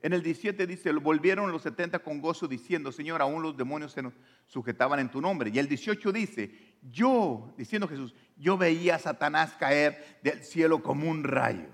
en 0.02 0.14
el 0.14 0.24
17 0.24 0.66
dice, 0.66 0.92
volvieron 0.94 1.52
los 1.52 1.64
70 1.64 2.00
con 2.00 2.22
gozo 2.22 2.48
diciendo, 2.48 2.92
Señor, 2.92 3.22
aún 3.22 3.42
los 3.42 3.58
demonios 3.58 3.92
se 3.92 4.02
nos 4.02 4.14
sujetaban 4.48 5.00
en 5.00 5.12
tu 5.12 5.20
nombre. 5.20 5.52
Y 5.54 5.60
el 5.60 5.68
18 5.68 6.12
dice, 6.14 6.52
yo, 6.82 7.54
diciendo 7.58 7.88
Jesús, 7.88 8.16
yo 8.38 8.58
veía 8.58 8.96
a 8.96 9.00
Satanás 9.00 9.56
caer 9.60 10.20
del 10.24 10.44
cielo 10.44 10.82
como 10.82 11.10
un 11.10 11.26
rayo. 11.26 11.68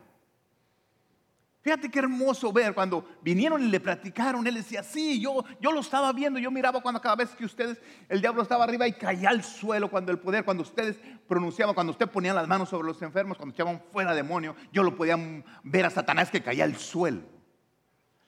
Fíjate 1.66 1.89
qué 1.89 1.97
hermoso 1.97 2.53
ver 2.53 2.76
cuando 2.76 3.03
vinieron 3.24 3.63
y 3.63 3.68
le 3.68 3.80
platicaron, 3.80 4.45
él 4.45 4.53
decía, 4.53 4.84
sí, 4.84 5.20
yo, 5.20 5.43
yo 5.59 5.72
lo 5.72 5.80
estaba 5.80 6.13
viendo, 6.13 6.38
yo 6.38 6.51
miraba 6.51 6.80
cuando 6.80 7.01
cada 7.01 7.16
vez 7.16 7.32
que 7.32 7.43
ustedes, 7.43 7.82
el 8.07 8.22
diablo 8.22 8.43
estaba 8.43 8.66
arriba 8.66 8.88
y 8.88 8.93
caía 8.93 9.30
al 9.30 9.43
suelo, 9.43 9.89
cuando 9.89 10.11
el 10.11 10.20
poder, 10.20 10.45
cuando 10.45 10.61
ustedes 10.61 10.99
pronunciaban, 11.28 11.74
cuando 11.74 11.89
usted 11.89 12.07
ponían 12.07 12.36
las 12.36 12.47
manos 12.47 12.70
sobre 12.70 12.88
los 12.88 13.01
enfermos, 13.01 13.36
cuando 13.36 13.55
echaban 13.55 13.82
fuera 13.91 14.13
demonio, 14.13 14.55
yo 14.72 14.84
lo 14.84 14.95
podía 14.95 15.18
ver 15.63 15.88
a 15.88 15.89
Satanás 15.89 16.30
que 16.30 16.43
caía 16.43 16.66
al 16.66 16.76
suelo. 16.76 17.24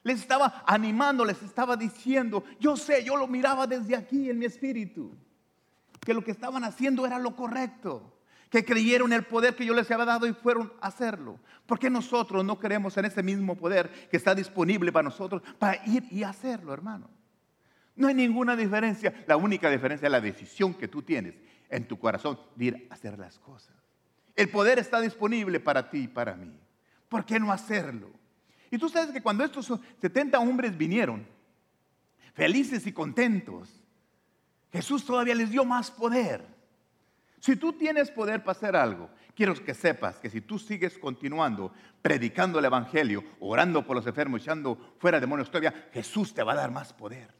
Les 0.02 0.18
estaba 0.18 0.64
animando, 0.66 1.24
les 1.24 1.40
estaba 1.40 1.76
diciendo, 1.76 2.42
yo 2.58 2.76
sé, 2.76 3.04
yo 3.04 3.16
lo 3.16 3.28
miraba 3.28 3.68
desde 3.68 3.94
aquí 3.94 4.28
en 4.28 4.40
mi 4.40 4.46
espíritu, 4.46 5.16
que 6.00 6.12
lo 6.12 6.24
que 6.24 6.32
estaban 6.32 6.64
haciendo 6.64 7.06
era 7.06 7.20
lo 7.20 7.36
correcto, 7.36 8.17
que 8.50 8.64
creyeron 8.64 9.12
el 9.12 9.24
poder 9.24 9.54
que 9.54 9.66
yo 9.66 9.74
les 9.74 9.90
había 9.90 10.04
dado 10.04 10.26
y 10.26 10.32
fueron 10.32 10.72
a 10.80 10.88
hacerlo. 10.88 11.38
¿Por 11.66 11.78
qué 11.78 11.90
nosotros 11.90 12.44
no 12.44 12.58
creemos 12.58 12.96
en 12.96 13.04
ese 13.04 13.22
mismo 13.22 13.56
poder 13.56 14.08
que 14.10 14.16
está 14.16 14.34
disponible 14.34 14.90
para 14.90 15.04
nosotros 15.04 15.42
para 15.58 15.84
ir 15.86 16.04
y 16.10 16.22
hacerlo, 16.22 16.72
hermano? 16.72 17.10
No 17.94 18.08
hay 18.08 18.14
ninguna 18.14 18.56
diferencia. 18.56 19.24
La 19.26 19.36
única 19.36 19.68
diferencia 19.70 20.06
es 20.06 20.12
la 20.12 20.20
decisión 20.20 20.72
que 20.74 20.88
tú 20.88 21.02
tienes 21.02 21.34
en 21.68 21.86
tu 21.86 21.98
corazón 21.98 22.38
de 22.54 22.64
ir 22.64 22.86
a 22.90 22.94
hacer 22.94 23.18
las 23.18 23.38
cosas. 23.38 23.74
El 24.34 24.48
poder 24.48 24.78
está 24.78 25.00
disponible 25.00 25.60
para 25.60 25.90
ti 25.90 26.04
y 26.04 26.08
para 26.08 26.34
mí. 26.36 26.52
¿Por 27.08 27.24
qué 27.24 27.40
no 27.40 27.50
hacerlo? 27.50 28.10
Y 28.70 28.78
tú 28.78 28.88
sabes 28.88 29.10
que 29.10 29.22
cuando 29.22 29.44
estos 29.44 29.72
70 30.00 30.38
hombres 30.38 30.76
vinieron, 30.76 31.26
felices 32.34 32.86
y 32.86 32.92
contentos, 32.92 33.82
Jesús 34.72 35.04
todavía 35.04 35.34
les 35.34 35.50
dio 35.50 35.64
más 35.64 35.90
poder. 35.90 36.57
Si 37.40 37.56
tú 37.56 37.72
tienes 37.72 38.10
poder 38.10 38.42
para 38.42 38.56
hacer 38.56 38.76
algo, 38.76 39.10
quiero 39.34 39.54
que 39.54 39.74
sepas 39.74 40.18
que 40.18 40.30
si 40.30 40.40
tú 40.40 40.58
sigues 40.58 40.98
continuando 40.98 41.72
predicando 42.02 42.58
el 42.58 42.64
Evangelio, 42.64 43.24
orando 43.40 43.86
por 43.86 43.96
los 43.96 44.06
enfermos, 44.06 44.42
echando 44.42 44.76
fuera 44.98 45.20
demonios, 45.20 45.48
todavía 45.48 45.88
Jesús 45.92 46.34
te 46.34 46.42
va 46.42 46.52
a 46.52 46.56
dar 46.56 46.70
más 46.70 46.92
poder. 46.92 47.38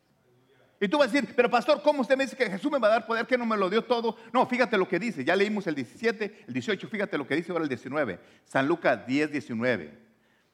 Y 0.80 0.86
tú 0.86 0.98
vas 0.98 1.08
a 1.08 1.12
decir, 1.12 1.34
pero 1.34 1.50
pastor, 1.50 1.82
¿cómo 1.82 2.02
usted 2.02 2.16
me 2.16 2.24
dice 2.24 2.36
que 2.36 2.48
Jesús 2.48 2.70
me 2.70 2.78
va 2.78 2.86
a 2.86 2.92
dar 2.92 3.06
poder 3.06 3.26
que 3.26 3.36
no 3.36 3.44
me 3.44 3.56
lo 3.56 3.68
dio 3.68 3.82
todo? 3.82 4.16
No, 4.32 4.46
fíjate 4.46 4.78
lo 4.78 4.88
que 4.88 5.00
dice. 5.00 5.24
Ya 5.24 5.34
leímos 5.34 5.66
el 5.66 5.74
17, 5.74 6.44
el 6.46 6.54
18, 6.54 6.88
fíjate 6.88 7.18
lo 7.18 7.26
que 7.26 7.34
dice 7.34 7.50
ahora 7.50 7.64
el 7.64 7.68
19. 7.68 8.20
San 8.44 8.68
Lucas 8.68 9.04
10, 9.04 9.32
19. 9.32 9.98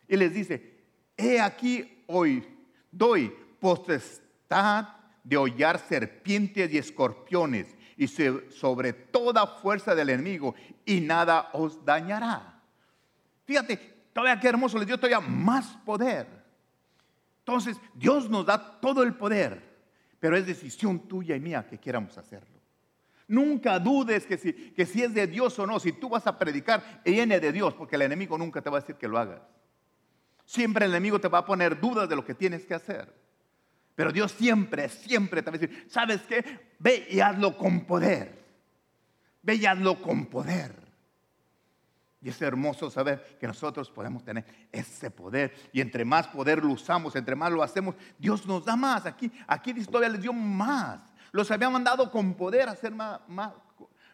Y 0.09 0.17
les 0.17 0.33
dice, 0.33 0.79
he 1.17 1.41
aquí 1.41 2.05
hoy 2.07 2.43
doy 2.91 3.35
potestad 3.61 4.89
de 5.23 5.37
hollar 5.37 5.79
serpientes 5.79 6.73
y 6.73 6.79
escorpiones 6.79 7.74
y 7.97 8.09
sobre 8.09 8.93
toda 8.93 9.47
fuerza 9.47 9.95
del 9.95 10.11
enemigo 10.11 10.55
y 10.85 11.01
nada 11.01 11.51
os 11.53 11.85
dañará. 11.85 12.61
Fíjate, 13.45 13.77
todavía 14.13 14.41
qué 14.41 14.49
hermoso, 14.49 14.79
les 14.79 14.87
dio 14.87 14.99
todavía 14.99 15.21
más 15.21 15.77
poder. 15.85 16.27
Entonces, 17.41 17.79
Dios 17.95 18.31
nos 18.31 18.47
da 18.47 18.81
todo 18.81 19.03
el 19.03 19.15
poder, 19.15 19.63
pero 20.19 20.37
es 20.37 20.47
decisión 20.47 21.01
tuya 21.07 21.37
y 21.37 21.41
mía 21.41 21.67
que 21.69 21.79
queramos 21.79 22.17
hacerlo. 22.17 22.55
Nunca 23.27 23.79
dudes 23.79 24.27
que 24.27 24.37
si, 24.37 24.53
que 24.53 24.87
si 24.87 25.03
es 25.03 25.15
de 25.15 25.27
Dios 25.27 25.59
o 25.59 25.67
no, 25.67 25.81
si 25.81 25.93
tú 25.93 26.09
vas 26.09 26.27
a 26.27 26.39
predicar, 26.39 27.03
viene 27.05 27.41
de 27.41 27.53
Dios, 27.53 27.75
porque 27.75 27.97
el 27.97 28.03
enemigo 28.03 28.37
nunca 28.37 28.61
te 28.61 28.71
va 28.71 28.79
a 28.79 28.81
decir 28.81 28.97
que 28.97 29.09
lo 29.09 29.19
hagas. 29.19 29.41
Siempre 30.45 30.85
el 30.85 30.91
enemigo 30.91 31.19
te 31.19 31.29
va 31.29 31.39
a 31.39 31.47
poner 31.47 31.81
dudas 31.81 32.09
de 32.09 32.17
lo 32.17 32.25
que 32.25 32.35
tienes 32.35 32.67
que 32.67 32.75
hacer. 32.75 33.24
Pero 33.95 34.13
Dios 34.13 34.33
siempre, 34.33 34.89
siempre 34.89 35.43
te 35.43 35.51
va 35.51 35.57
a 35.57 35.59
decir, 35.59 35.87
¿sabes 35.89 36.23
qué? 36.23 36.75
Ve 36.79 37.07
y 37.11 37.21
hazlo 37.21 37.57
con 37.57 37.85
poder. 37.85 38.45
Ve 39.43 39.55
y 39.55 39.67
hazlo 39.67 40.01
con 40.03 40.27
poder. 40.27 40.85
Y 42.21 42.31
es 42.31 42.41
hermoso 42.41 42.91
saber 42.91 43.37
que 43.39 43.47
nosotros 43.47 43.91
podemos 43.91 44.25
tener 44.25 44.45
ese 44.73 45.11
poder. 45.11 45.55
Y 45.73 45.81
entre 45.83 46.05
más 46.05 46.27
poder 46.27 46.65
lo 46.65 46.73
usamos, 46.73 47.15
entre 47.17 47.37
más 47.37 47.53
lo 47.53 47.63
hacemos, 47.63 47.95
Dios 48.19 48.47
nos 48.47 48.65
da 48.65 48.77
más. 48.77 49.05
Aquí, 49.05 49.31
aquí 49.47 49.75
todavía 49.85 50.09
les 50.09 50.23
dio 50.23 50.33
más. 50.33 51.01
Los 51.33 51.51
había 51.51 51.69
mandado 51.69 52.11
con 52.11 52.35
poder 52.35 52.69
a 52.69 52.73
hacer 52.73 52.93
más, 52.93 53.21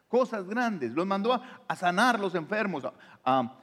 cosas 0.08 0.46
grandes. 0.48 0.90
Los 0.90 1.06
mandó 1.06 1.32
a, 1.32 1.76
sanar 1.76 2.18
los 2.18 2.34
enfermos, 2.34 2.84
a, 2.84 2.92
a 3.24 3.56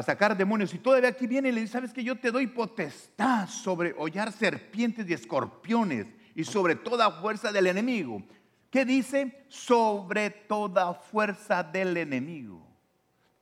sacar 0.00 0.34
demonios. 0.34 0.72
Y 0.72 0.78
todavía 0.78 1.10
aquí 1.10 1.26
viene 1.26 1.50
y 1.50 1.52
le 1.52 1.60
dice, 1.60 1.74
¿sabes 1.74 1.92
que 1.92 2.02
yo 2.02 2.16
te 2.18 2.30
doy 2.30 2.46
potestad 2.46 3.46
sobre 3.48 3.94
hollar 3.98 4.32
serpientes 4.32 5.06
y 5.08 5.12
escorpiones 5.12 6.06
y 6.34 6.44
sobre 6.44 6.76
toda 6.76 7.10
fuerza 7.10 7.52
del 7.52 7.66
enemigo? 7.66 8.22
¿Qué 8.70 8.86
dice? 8.86 9.44
Sobre 9.48 10.30
toda 10.30 10.94
fuerza 10.94 11.62
del 11.62 11.94
enemigo. 11.98 12.66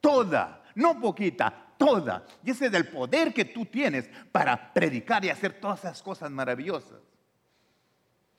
Toda, 0.01 0.65
no 0.75 0.99
poquita, 0.99 1.75
toda. 1.79 2.27
Y 2.43 2.51
ese 2.51 2.67
es 2.67 2.75
el 2.75 2.89
poder 2.89 3.33
que 3.33 3.45
tú 3.45 3.65
tienes 3.67 4.11
para 4.33 4.73
predicar 4.73 5.25
y 5.25 5.29
hacer 5.29 5.61
todas 5.61 5.79
esas 5.79 6.03
cosas 6.03 6.33
maravillosas. 6.33 6.99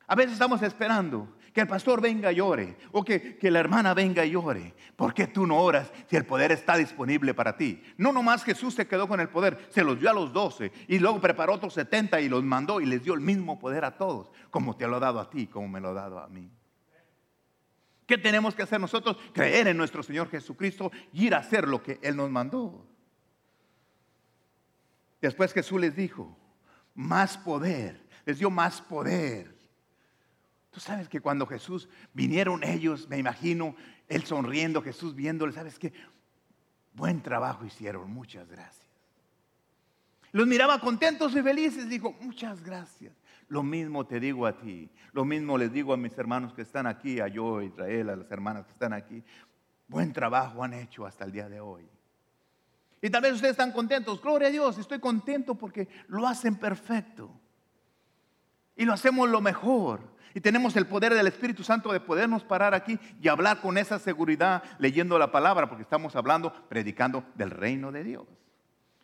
A 0.07 0.15
veces 0.15 0.33
estamos 0.33 0.61
esperando 0.61 1.35
que 1.53 1.61
el 1.61 1.67
pastor 1.67 2.01
venga 2.01 2.31
y 2.31 2.35
llore 2.35 2.77
o 2.91 3.03
que, 3.03 3.37
que, 3.37 3.51
la 3.51 3.59
hermana 3.59 3.93
venga 3.93 4.25
y 4.25 4.31
llore. 4.31 4.73
¿Por 4.95 5.13
qué 5.13 5.27
tú 5.27 5.45
no 5.45 5.57
oras 5.57 5.91
si 6.09 6.15
el 6.15 6.25
poder 6.25 6.51
está 6.51 6.77
disponible 6.77 7.33
para 7.33 7.57
ti? 7.57 7.81
No 7.97 8.11
nomás 8.11 8.43
Jesús 8.43 8.73
se 8.73 8.87
quedó 8.87 9.07
con 9.07 9.19
el 9.19 9.29
poder, 9.29 9.67
se 9.69 9.83
los 9.83 9.99
dio 9.99 10.09
a 10.09 10.13
los 10.13 10.33
doce 10.33 10.71
y 10.87 10.99
luego 10.99 11.19
preparó 11.19 11.53
otros 11.53 11.73
setenta 11.73 12.21
y 12.21 12.29
los 12.29 12.43
mandó 12.43 12.79
y 12.79 12.85
les 12.85 13.03
dio 13.03 13.13
el 13.13 13.21
mismo 13.21 13.59
poder 13.59 13.85
a 13.85 13.97
todos, 13.97 14.31
como 14.49 14.75
te 14.75 14.87
lo 14.87 14.97
ha 14.97 14.99
dado 14.99 15.19
a 15.19 15.29
ti, 15.29 15.47
como 15.47 15.67
me 15.67 15.81
lo 15.81 15.89
ha 15.89 15.93
dado 15.93 16.19
a 16.19 16.27
mí. 16.27 16.49
¿Qué 18.05 18.17
tenemos 18.17 18.55
que 18.55 18.63
hacer 18.63 18.79
nosotros? 18.79 19.17
Creer 19.33 19.67
en 19.67 19.77
nuestro 19.77 20.03
Señor 20.03 20.29
Jesucristo 20.29 20.91
y 21.13 21.27
ir 21.27 21.35
a 21.35 21.37
hacer 21.37 21.67
lo 21.67 21.81
que 21.81 21.97
Él 22.01 22.17
nos 22.17 22.29
mandó. 22.29 22.85
Después 25.21 25.53
Jesús 25.53 25.79
les 25.79 25.95
dijo, 25.95 26.37
más 26.93 27.37
poder, 27.37 28.05
les 28.25 28.39
dio 28.39 28.49
más 28.49 28.81
poder. 28.81 29.50
Tú 30.71 30.79
sabes 30.79 31.09
que 31.09 31.19
cuando 31.19 31.45
Jesús 31.45 31.89
vinieron 32.13 32.63
ellos, 32.63 33.07
me 33.09 33.17
imagino, 33.17 33.75
Él 34.07 34.23
sonriendo, 34.23 34.81
Jesús 34.81 35.13
viéndole, 35.13 35.51
¿sabes 35.51 35.77
qué? 35.77 35.93
Buen 36.93 37.21
trabajo 37.21 37.65
hicieron, 37.65 38.11
muchas 38.11 38.49
gracias. 38.49 38.87
Los 40.31 40.47
miraba 40.47 40.79
contentos 40.79 41.35
y 41.35 41.41
felices, 41.41 41.89
dijo, 41.89 42.15
muchas 42.21 42.63
gracias. 42.63 43.13
Lo 43.49 43.63
mismo 43.63 44.05
te 44.05 44.21
digo 44.21 44.45
a 44.45 44.57
ti, 44.57 44.89
lo 45.11 45.25
mismo 45.25 45.57
les 45.57 45.73
digo 45.73 45.93
a 45.93 45.97
mis 45.97 46.17
hermanos 46.17 46.53
que 46.53 46.61
están 46.61 46.87
aquí, 46.87 47.19
a 47.19 47.27
yo, 47.27 47.57
a 47.57 47.65
Israel, 47.65 48.09
a 48.09 48.15
las 48.15 48.31
hermanas 48.31 48.65
que 48.65 48.71
están 48.71 48.93
aquí. 48.93 49.21
Buen 49.89 50.13
trabajo 50.13 50.63
han 50.63 50.73
hecho 50.73 51.05
hasta 51.05 51.25
el 51.25 51.33
día 51.33 51.49
de 51.49 51.59
hoy. 51.59 51.85
Y 53.01 53.09
tal 53.09 53.23
vez 53.23 53.33
ustedes 53.33 53.51
están 53.51 53.73
contentos. 53.73 54.21
Gloria 54.21 54.47
a 54.47 54.51
Dios, 54.51 54.77
estoy 54.77 54.99
contento 54.99 55.55
porque 55.55 55.89
lo 56.07 56.25
hacen 56.25 56.55
perfecto. 56.55 57.29
Y 58.77 58.85
lo 58.85 58.93
hacemos 58.93 59.29
lo 59.29 59.41
mejor. 59.41 60.10
Y 60.33 60.41
tenemos 60.41 60.75
el 60.75 60.87
poder 60.87 61.13
del 61.13 61.27
Espíritu 61.27 61.63
Santo 61.63 61.91
de 61.91 61.99
podernos 61.99 62.43
parar 62.43 62.73
aquí 62.73 62.99
y 63.21 63.27
hablar 63.27 63.61
con 63.61 63.77
esa 63.77 63.99
seguridad 63.99 64.63
leyendo 64.79 65.17
la 65.19 65.31
palabra, 65.31 65.67
porque 65.67 65.83
estamos 65.83 66.15
hablando, 66.15 66.53
predicando 66.69 67.23
del 67.35 67.51
reino 67.51 67.91
de 67.91 68.03
Dios. 68.03 68.27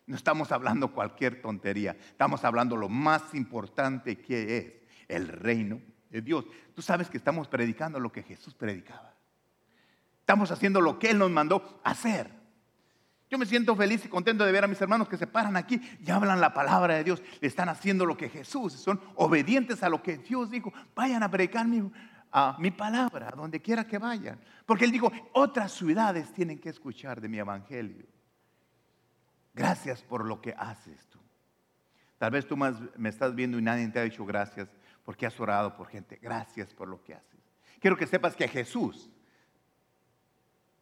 No 0.06 0.16
estamos 0.16 0.52
hablando 0.52 0.94
cualquier 0.94 1.42
tontería, 1.42 1.98
estamos 2.00 2.46
hablando 2.46 2.78
lo 2.78 2.88
más 2.88 3.34
importante 3.34 4.18
que 4.18 4.58
es 4.58 4.74
el 5.10 5.28
reino 5.28 5.82
de 6.10 6.22
Dios. 6.22 6.46
Tú 6.74 6.82
sabes 6.82 7.10
que 7.10 7.18
estamos 7.18 7.48
predicando 7.48 8.00
lo 8.00 8.12
que 8.12 8.24
Jesús 8.24 8.54
predicaba. 8.54 9.14
Estamos 10.22 10.52
haciendo 10.52 10.82
lo 10.82 11.00
que 11.00 11.10
Él 11.10 11.18
nos 11.18 11.32
mandó 11.32 11.80
hacer. 11.84 12.37
Yo 13.30 13.38
me 13.38 13.46
siento 13.46 13.76
feliz 13.76 14.06
y 14.06 14.08
contento 14.08 14.46
de 14.46 14.52
ver 14.52 14.64
a 14.64 14.68
mis 14.68 14.80
hermanos 14.80 15.10
que 15.10 15.18
se 15.18 15.28
paran 15.28 15.58
aquí 15.58 15.82
y 16.06 16.12
hablan 16.12 16.40
la 16.40 16.54
palabra 16.54 16.96
de 16.96 17.04
Dios. 17.04 17.22
Le 17.42 17.48
están 17.48 17.68
haciendo 17.68 18.06
lo 18.06 18.16
que 18.16 18.30
Jesús, 18.30 18.74
son 18.74 19.02
obedientes 19.16 19.84
a 19.84 19.90
lo 19.90 20.02
que 20.02 20.18
Dios 20.18 20.50
dijo. 20.50 20.72
Vayan 20.96 21.24
a 21.24 21.30
predicar 21.30 21.68
mi, 21.68 21.92
a 22.32 22.58
palabra, 22.78 23.32
donde 23.36 23.62
quiera 23.62 23.86
que 23.86 23.98
vayan. 23.98 24.40
Porque 24.66 24.86
Él 24.86 24.92
dijo, 24.92 25.12
otras 25.34 25.74
ciudades 25.74 26.32
tienen 26.32 26.60
que 26.60 26.70
escuchar 26.70 27.20
de 27.20 27.28
mi 27.28 27.38
evangelio. 27.38 28.06
Gracias 29.54 30.04
por 30.04 30.24
lo 30.24 30.40
que 30.40 30.54
haces 30.58 31.06
tú. 31.08 31.20
Tal 32.18 32.32
vez 32.32 32.48
tú 32.48 32.56
me 32.56 33.10
estás 33.10 33.36
viendo 33.36 33.60
y 33.60 33.62
nadie 33.62 33.88
te 33.90 34.00
ha 34.00 34.04
dicho 34.04 34.26
gracias 34.26 34.70
porque 35.04 35.26
has 35.26 35.38
orado 35.40 35.76
por 35.76 35.88
gente. 35.88 36.18
Gracias 36.22 36.74
por 36.74 36.88
lo 36.88 37.04
que 37.04 37.14
haces. 37.14 37.40
Quiero 37.80 37.98
que 37.98 38.08
sepas 38.08 38.36
que 38.36 38.48
Jesús 38.48 39.10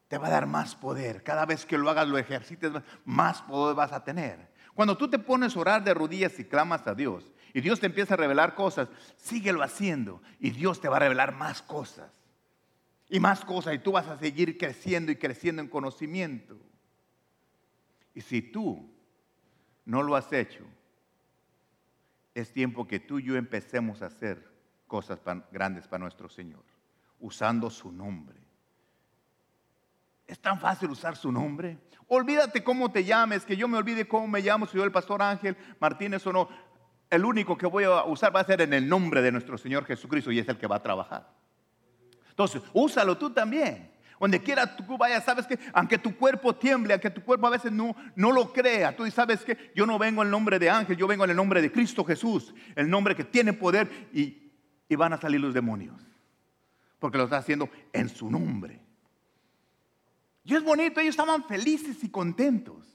te 0.07 0.17
va 0.17 0.27
a 0.27 0.31
dar 0.31 0.45
más 0.45 0.75
poder. 0.75 1.23
Cada 1.23 1.45
vez 1.45 1.65
que 1.65 1.77
lo 1.77 1.89
hagas, 1.89 2.07
lo 2.07 2.17
ejercites, 2.17 2.71
más 3.05 3.41
poder 3.41 3.75
vas 3.75 3.91
a 3.91 4.03
tener. 4.03 4.53
Cuando 4.73 4.97
tú 4.97 5.09
te 5.09 5.19
pones 5.19 5.55
a 5.55 5.59
orar 5.59 5.83
de 5.83 5.93
rodillas 5.93 6.37
y 6.39 6.45
clamas 6.45 6.85
a 6.85 6.93
Dios 6.93 7.31
y 7.53 7.61
Dios 7.61 7.79
te 7.79 7.85
empieza 7.85 8.13
a 8.13 8.17
revelar 8.17 8.55
cosas, 8.55 8.89
síguelo 9.15 9.63
haciendo 9.63 10.21
y 10.39 10.51
Dios 10.51 10.81
te 10.81 10.89
va 10.89 10.97
a 10.97 10.99
revelar 10.99 11.33
más 11.33 11.61
cosas. 11.61 12.11
Y 13.07 13.19
más 13.19 13.45
cosas 13.45 13.75
y 13.75 13.79
tú 13.79 13.93
vas 13.93 14.07
a 14.07 14.17
seguir 14.17 14.57
creciendo 14.57 15.11
y 15.11 15.15
creciendo 15.15 15.61
en 15.61 15.69
conocimiento. 15.69 16.57
Y 18.13 18.21
si 18.21 18.41
tú 18.41 18.91
no 19.85 20.03
lo 20.03 20.15
has 20.15 20.31
hecho, 20.33 20.65
es 22.33 22.51
tiempo 22.51 22.87
que 22.87 22.99
tú 22.99 23.19
y 23.19 23.23
yo 23.23 23.35
empecemos 23.35 24.01
a 24.01 24.07
hacer 24.07 24.51
cosas 24.87 25.19
grandes 25.51 25.87
para 25.87 26.03
nuestro 26.03 26.29
Señor, 26.29 26.63
usando 27.19 27.69
su 27.69 27.91
nombre. 27.91 28.44
Es 30.27 30.39
tan 30.39 30.59
fácil 30.59 30.89
usar 30.89 31.15
su 31.15 31.31
nombre. 31.31 31.77
Olvídate 32.07 32.63
cómo 32.63 32.91
te 32.91 33.03
llames, 33.03 33.45
que 33.45 33.57
yo 33.57 33.67
me 33.67 33.77
olvide 33.77 34.07
cómo 34.07 34.27
me 34.27 34.41
llamo, 34.41 34.67
si 34.67 34.77
yo 34.77 34.83
el 34.83 34.91
pastor 34.91 35.21
Ángel 35.21 35.57
Martínez 35.79 36.25
o 36.27 36.33
no. 36.33 36.49
El 37.09 37.25
único 37.25 37.57
que 37.57 37.65
voy 37.65 37.83
a 37.83 38.03
usar 38.03 38.35
va 38.35 38.41
a 38.41 38.45
ser 38.45 38.61
en 38.61 38.73
el 38.73 38.87
nombre 38.87 39.21
de 39.21 39.31
nuestro 39.31 39.57
Señor 39.57 39.85
Jesucristo 39.85 40.31
y 40.31 40.39
es 40.39 40.47
el 40.47 40.57
que 40.57 40.67
va 40.67 40.77
a 40.77 40.83
trabajar. 40.83 41.29
Entonces, 42.29 42.61
úsalo 42.73 43.17
tú 43.17 43.31
también. 43.31 43.91
Donde 44.19 44.41
quiera 44.41 44.75
tú 44.75 44.97
vayas, 44.97 45.23
sabes 45.23 45.45
que 45.45 45.59
aunque 45.73 45.97
tu 45.97 46.15
cuerpo 46.15 46.55
tiemble, 46.55 46.93
aunque 46.93 47.09
tu 47.09 47.21
cuerpo 47.21 47.47
a 47.47 47.51
veces 47.51 47.71
no, 47.71 47.95
no 48.15 48.31
lo 48.31 48.51
crea, 48.51 48.95
tú 48.95 49.09
sabes 49.11 49.43
que 49.43 49.71
yo 49.75 49.85
no 49.85 49.99
vengo 49.99 50.21
en 50.21 50.27
el 50.27 50.31
nombre 50.31 50.57
de 50.57 50.69
ángel, 50.69 50.95
yo 50.95 51.05
vengo 51.05 51.25
en 51.25 51.31
el 51.31 51.35
nombre 51.35 51.61
de 51.61 51.71
Cristo 51.71 52.03
Jesús, 52.03 52.53
el 52.75 52.89
nombre 52.89 53.15
que 53.15 53.25
tiene 53.25 53.53
poder 53.53 54.09
y, 54.13 54.51
y 54.87 54.95
van 54.95 55.13
a 55.13 55.17
salir 55.17 55.41
los 55.41 55.53
demonios. 55.53 56.01
Porque 56.97 57.17
lo 57.17 57.25
está 57.25 57.37
haciendo 57.37 57.69
en 57.91 58.09
su 58.09 58.31
nombre. 58.31 58.84
Y 60.45 60.53
es 60.53 60.63
bonito, 60.63 60.99
ellos 60.99 61.13
estaban 61.13 61.43
felices 61.43 62.03
y 62.03 62.09
contentos 62.09 62.85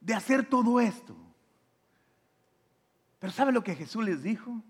de 0.00 0.14
hacer 0.14 0.48
todo 0.48 0.80
esto. 0.80 1.14
Pero 3.18 3.30
¿sabe 3.30 3.52
lo 3.52 3.62
que 3.62 3.76
Jesús 3.76 4.02
les 4.02 4.22
dijo? 4.22 4.62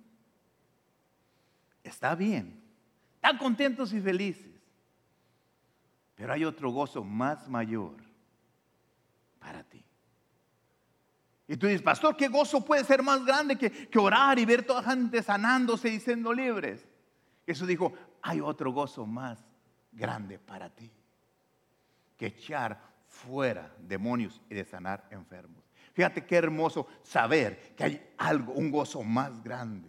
Está 1.85 2.17
bien, 2.17 2.61
están 3.15 3.39
contentos 3.39 3.93
y 3.93 4.01
felices. 4.01 4.51
Pero 6.17 6.33
hay 6.33 6.45
otro 6.45 6.71
gozo 6.71 7.05
más 7.05 7.49
mayor 7.49 7.97
para 9.39 9.63
ti. 9.63 9.83
Y 11.47 11.57
tú 11.57 11.67
dices, 11.67 11.83
pastor, 11.83 12.17
¿qué 12.17 12.29
gozo 12.29 12.65
puede 12.65 12.85
ser 12.85 13.03
más 13.03 13.25
grande 13.25 13.57
que, 13.57 13.99
orar 13.99 14.39
y 14.41 14.45
ver 14.45 14.65
toda 14.67 14.83
gente 14.83 15.23
sanándose 15.23 15.89
y 15.89 16.01
siendo 16.01 16.33
libres? 16.33 16.85
Jesús 17.47 17.69
dijo, 17.69 17.93
hay 18.23 18.41
otro 18.41 18.73
gozo 18.73 19.07
más 19.07 19.50
grande 19.93 20.39
para 20.39 20.71
ti 20.71 20.91
que 22.17 22.27
echar 22.27 22.81
fuera 23.07 23.75
demonios 23.79 24.41
y 24.49 24.55
de 24.55 24.65
sanar 24.65 25.07
enfermos. 25.11 25.65
Fíjate 25.93 26.25
qué 26.25 26.37
hermoso 26.37 26.87
saber 27.03 27.75
que 27.75 27.85
hay 27.85 28.13
algo, 28.19 28.53
un 28.53 28.71
gozo 28.71 29.03
más 29.03 29.43
grande. 29.43 29.89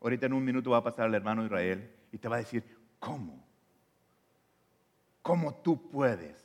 Ahorita 0.00 0.26
en 0.26 0.32
un 0.32 0.44
minuto 0.44 0.70
va 0.70 0.78
a 0.78 0.82
pasar 0.82 1.06
el 1.08 1.14
hermano 1.14 1.44
Israel 1.44 1.94
y 2.10 2.18
te 2.18 2.28
va 2.28 2.36
a 2.36 2.40
decir, 2.40 2.64
¿cómo? 2.98 3.46
¿Cómo 5.22 5.54
tú 5.56 5.90
puedes 5.90 6.42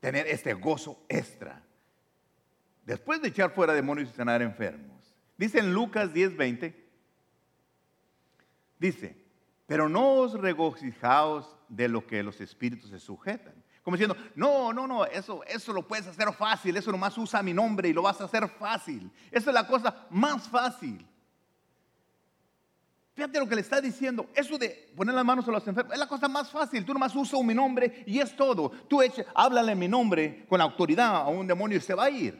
tener 0.00 0.26
este 0.26 0.54
gozo 0.54 1.04
extra? 1.08 1.62
Después 2.84 3.20
de 3.20 3.28
echar 3.28 3.50
fuera 3.50 3.74
demonios 3.74 4.08
y 4.08 4.12
sanar 4.12 4.42
enfermos. 4.42 5.14
Dice 5.36 5.58
en 5.58 5.74
Lucas 5.74 6.14
10:20, 6.14 6.74
dice, 8.78 9.25
pero 9.66 9.88
no 9.88 10.14
os 10.14 10.34
regocijaos 10.34 11.56
de 11.68 11.88
lo 11.88 12.06
que 12.06 12.22
los 12.22 12.40
espíritus 12.40 12.90
se 12.90 13.00
sujetan. 13.00 13.54
Como 13.82 13.96
diciendo, 13.96 14.16
no, 14.34 14.72
no, 14.72 14.86
no, 14.86 15.04
eso, 15.04 15.44
eso 15.44 15.72
lo 15.72 15.86
puedes 15.86 16.06
hacer 16.06 16.32
fácil, 16.32 16.76
eso 16.76 16.90
nomás 16.90 17.16
usa 17.18 17.42
mi 17.42 17.54
nombre 17.54 17.88
y 17.88 17.92
lo 17.92 18.02
vas 18.02 18.20
a 18.20 18.24
hacer 18.24 18.48
fácil. 18.48 19.10
Esa 19.30 19.50
es 19.50 19.54
la 19.54 19.66
cosa 19.66 20.06
más 20.10 20.48
fácil. 20.48 21.06
Fíjate 23.14 23.38
lo 23.38 23.48
que 23.48 23.54
le 23.54 23.62
está 23.62 23.80
diciendo. 23.80 24.28
Eso 24.34 24.58
de 24.58 24.92
poner 24.94 25.14
las 25.14 25.24
manos 25.24 25.48
a 25.48 25.50
los 25.50 25.66
enfermos 25.66 25.92
es 25.94 25.98
la 25.98 26.08
cosa 26.08 26.28
más 26.28 26.50
fácil. 26.50 26.84
Tú 26.84 26.92
nomás 26.92 27.14
usas 27.16 27.42
mi 27.42 27.54
nombre 27.54 28.04
y 28.06 28.18
es 28.18 28.36
todo. 28.36 28.70
Tú 28.88 29.00
eche, 29.00 29.24
háblale 29.34 29.74
mi 29.74 29.88
nombre 29.88 30.44
con 30.48 30.60
autoridad 30.60 31.16
a 31.16 31.28
un 31.28 31.46
demonio 31.46 31.78
y 31.78 31.80
se 31.80 31.94
va 31.94 32.04
a 32.04 32.10
ir. 32.10 32.38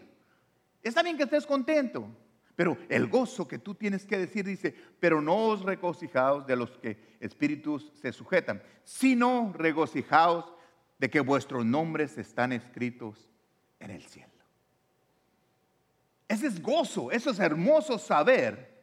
Está 0.83 1.03
bien 1.03 1.17
que 1.17 1.23
estés 1.23 1.47
contento. 1.47 2.09
Pero 2.57 2.79
el 2.89 3.07
gozo 3.07 3.47
que 3.47 3.59
tú 3.59 3.75
tienes 3.75 4.07
que 4.07 4.17
decir 4.17 4.47
dice, 4.47 4.75
pero 4.99 5.21
no 5.21 5.37
os 5.49 5.63
regocijaos 5.63 6.47
de 6.47 6.57
los 6.57 6.71
que 6.79 6.97
espíritus 7.21 7.93
se 8.01 8.13
sujetan, 8.13 8.63
sino 8.83 9.53
regocijaos 9.53 10.55
de 10.99 11.11
que 11.11 11.21
vuestros 11.21 11.67
nombres 11.67 12.17
están 12.17 12.53
escritos 12.53 13.31
en 13.79 13.91
el 13.91 14.03
cielo. 14.03 14.33
Ese 16.27 16.47
es 16.47 16.61
gozo, 16.63 17.13
eso 17.13 17.31
es 17.31 17.39
hermoso 17.39 17.99
saber 17.99 18.75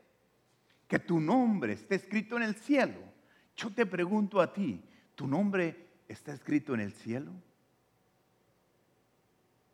que 0.87 0.99
tu 0.99 1.19
nombre 1.19 1.73
esté 1.73 1.95
escrito 1.95 2.37
en 2.37 2.43
el 2.43 2.55
cielo. 2.55 2.99
Yo 3.55 3.73
te 3.73 3.87
pregunto 3.87 4.39
a 4.39 4.53
ti, 4.53 4.83
¿tu 5.15 5.25
nombre 5.25 5.87
está 6.07 6.31
escrito 6.31 6.75
en 6.75 6.81
el 6.81 6.93
cielo? 6.93 7.31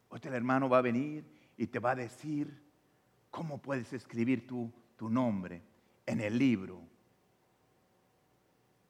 Hoy 0.08 0.20
el 0.24 0.34
hermano 0.34 0.70
va 0.70 0.78
a 0.80 0.84
venir 0.84 1.26
y 1.58 1.68
te 1.68 1.80
va 1.80 1.92
a 1.92 1.96
decir 1.96 2.69
cómo 3.30 3.60
puedes 3.60 3.94
escribir 3.94 4.48
tu, 4.48 4.72
tu 4.98 5.10
nombre 5.10 5.62
en 6.06 6.22
el 6.22 6.38
libro 6.38 6.82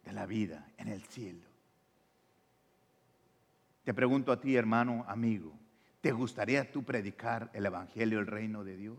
de 0.04 0.14
la 0.14 0.26
vida, 0.26 0.72
en 0.78 0.88
el 0.88 1.04
cielo. 1.04 1.48
Te 3.84 3.94
pregunto 3.94 4.32
a 4.32 4.40
ti, 4.40 4.56
hermano, 4.56 5.06
amigo, 5.08 5.54
¿te 6.02 6.12
gustaría 6.12 6.72
tú 6.72 6.84
predicar 6.84 7.50
el 7.54 7.66
Evangelio, 7.66 8.20
el 8.20 8.28
reino 8.28 8.64
de 8.64 8.78
Dios? 8.78 8.98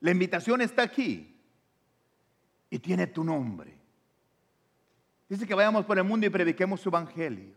La 0.00 0.10
invitación 0.10 0.60
está 0.60 0.82
aquí 0.82 1.34
y 2.70 2.78
tiene 2.78 3.06
tu 3.06 3.24
nombre. 3.24 3.74
Dice 5.28 5.46
que 5.46 5.54
vayamos 5.54 5.84
por 5.84 5.96
el 5.98 6.04
mundo 6.04 6.26
y 6.26 6.30
prediquemos 6.30 6.80
su 6.80 6.88
evangelio. 6.88 7.54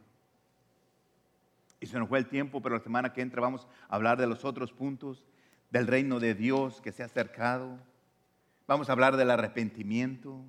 Y 1.79 1.85
se 1.85 1.99
nos 1.99 2.07
fue 2.07 2.19
el 2.19 2.27
tiempo, 2.27 2.61
pero 2.61 2.77
la 2.77 2.83
semana 2.83 3.11
que 3.11 3.21
entra 3.21 3.41
vamos 3.41 3.67
a 3.89 3.95
hablar 3.95 4.17
de 4.17 4.27
los 4.27 4.45
otros 4.45 4.71
puntos 4.71 5.23
del 5.69 5.87
reino 5.87 6.19
de 6.19 6.33
Dios 6.33 6.81
que 6.81 6.91
se 6.91 7.03
ha 7.03 7.07
acercado. 7.07 7.77
Vamos 8.67 8.89
a 8.89 8.91
hablar 8.91 9.17
del 9.17 9.31
arrepentimiento. 9.31 10.43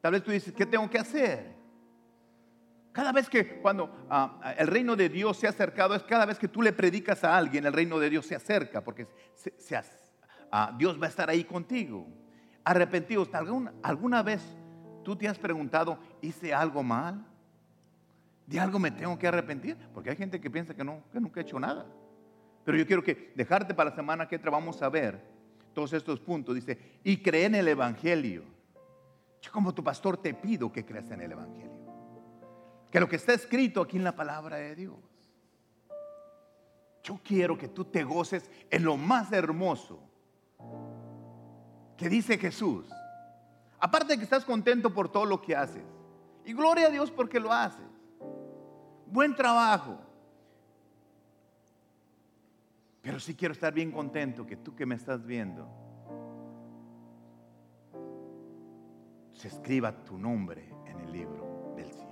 Tal 0.00 0.12
vez 0.12 0.22
tú 0.22 0.30
dices, 0.30 0.52
¿qué 0.54 0.66
tengo 0.66 0.88
que 0.88 0.98
hacer? 0.98 1.60
Cada 2.92 3.12
vez 3.12 3.28
que 3.28 3.60
cuando 3.60 4.06
ah, 4.10 4.54
el 4.58 4.66
reino 4.66 4.96
de 4.96 5.08
Dios 5.08 5.36
se 5.36 5.46
ha 5.46 5.50
acercado, 5.50 5.94
es 5.94 6.02
cada 6.02 6.26
vez 6.26 6.38
que 6.38 6.48
tú 6.48 6.60
le 6.60 6.72
predicas 6.72 7.22
a 7.22 7.36
alguien, 7.36 7.64
el 7.64 7.72
reino 7.72 7.98
de 7.98 8.10
Dios 8.10 8.26
se 8.26 8.34
acerca, 8.34 8.82
porque 8.82 9.06
ah, 10.50 10.74
Dios 10.76 11.00
va 11.00 11.06
a 11.06 11.08
estar 11.08 11.30
ahí 11.30 11.44
contigo. 11.44 12.06
Arrepentidos, 12.64 13.32
¿alguna, 13.32 13.72
¿alguna 13.82 14.22
vez 14.22 14.42
tú 15.04 15.16
te 15.16 15.28
has 15.28 15.38
preguntado, 15.38 15.98
hice 16.20 16.52
algo 16.52 16.82
mal? 16.82 17.24
¿De 18.46 18.58
algo 18.58 18.80
me 18.80 18.90
tengo 18.90 19.16
que 19.16 19.28
arrepentir? 19.28 19.76
Porque 19.94 20.10
hay 20.10 20.16
gente 20.16 20.40
que 20.40 20.50
piensa 20.50 20.74
que, 20.74 20.82
no, 20.82 21.04
que 21.12 21.20
nunca 21.20 21.40
he 21.40 21.44
hecho 21.44 21.60
nada. 21.60 21.86
Pero 22.64 22.76
yo 22.76 22.86
quiero 22.86 23.02
que 23.02 23.32
dejarte 23.34 23.74
para 23.74 23.90
la 23.90 23.96
semana 23.96 24.28
que 24.28 24.36
entra, 24.36 24.50
vamos 24.50 24.80
a 24.82 24.88
ver 24.88 25.20
todos 25.72 25.92
estos 25.92 26.20
puntos. 26.20 26.54
Dice, 26.54 26.78
y 27.04 27.22
cree 27.22 27.46
en 27.46 27.54
el 27.54 27.68
Evangelio. 27.68 28.44
Yo 29.40 29.50
como 29.52 29.74
tu 29.74 29.82
pastor 29.82 30.16
te 30.16 30.34
pido 30.34 30.70
que 30.70 30.84
creas 30.84 31.10
en 31.10 31.22
el 31.22 31.32
Evangelio. 31.32 31.70
Que 32.90 33.00
lo 33.00 33.08
que 33.08 33.16
está 33.16 33.32
escrito 33.32 33.80
aquí 33.80 33.96
en 33.96 34.04
la 34.04 34.14
palabra 34.14 34.56
de 34.56 34.74
Dios. 34.74 34.98
Yo 37.02 37.18
quiero 37.24 37.56
que 37.56 37.68
tú 37.68 37.84
te 37.84 38.04
goces 38.04 38.50
en 38.70 38.84
lo 38.84 38.96
más 38.96 39.32
hermoso 39.32 40.02
que 41.96 42.08
dice 42.08 42.36
Jesús. 42.36 42.86
Aparte 43.78 44.08
de 44.08 44.18
que 44.18 44.24
estás 44.24 44.44
contento 44.44 44.92
por 44.92 45.10
todo 45.10 45.24
lo 45.24 45.40
que 45.40 45.56
haces. 45.56 45.84
Y 46.44 46.52
gloria 46.52 46.88
a 46.88 46.90
Dios 46.90 47.10
porque 47.10 47.40
lo 47.40 47.52
haces 47.52 47.90
buen 49.10 49.34
trabajo. 49.34 49.98
Pero 53.02 53.18
sí 53.18 53.34
quiero 53.34 53.52
estar 53.52 53.72
bien 53.72 53.90
contento 53.90 54.46
que 54.46 54.56
tú 54.56 54.74
que 54.74 54.86
me 54.86 54.94
estás 54.94 55.24
viendo, 55.24 55.66
se 59.32 59.48
escriba 59.48 60.04
tu 60.04 60.18
nombre 60.18 60.68
en 60.86 61.00
el 61.00 61.12
libro 61.12 61.72
del 61.76 61.90
cielo. 61.92 62.10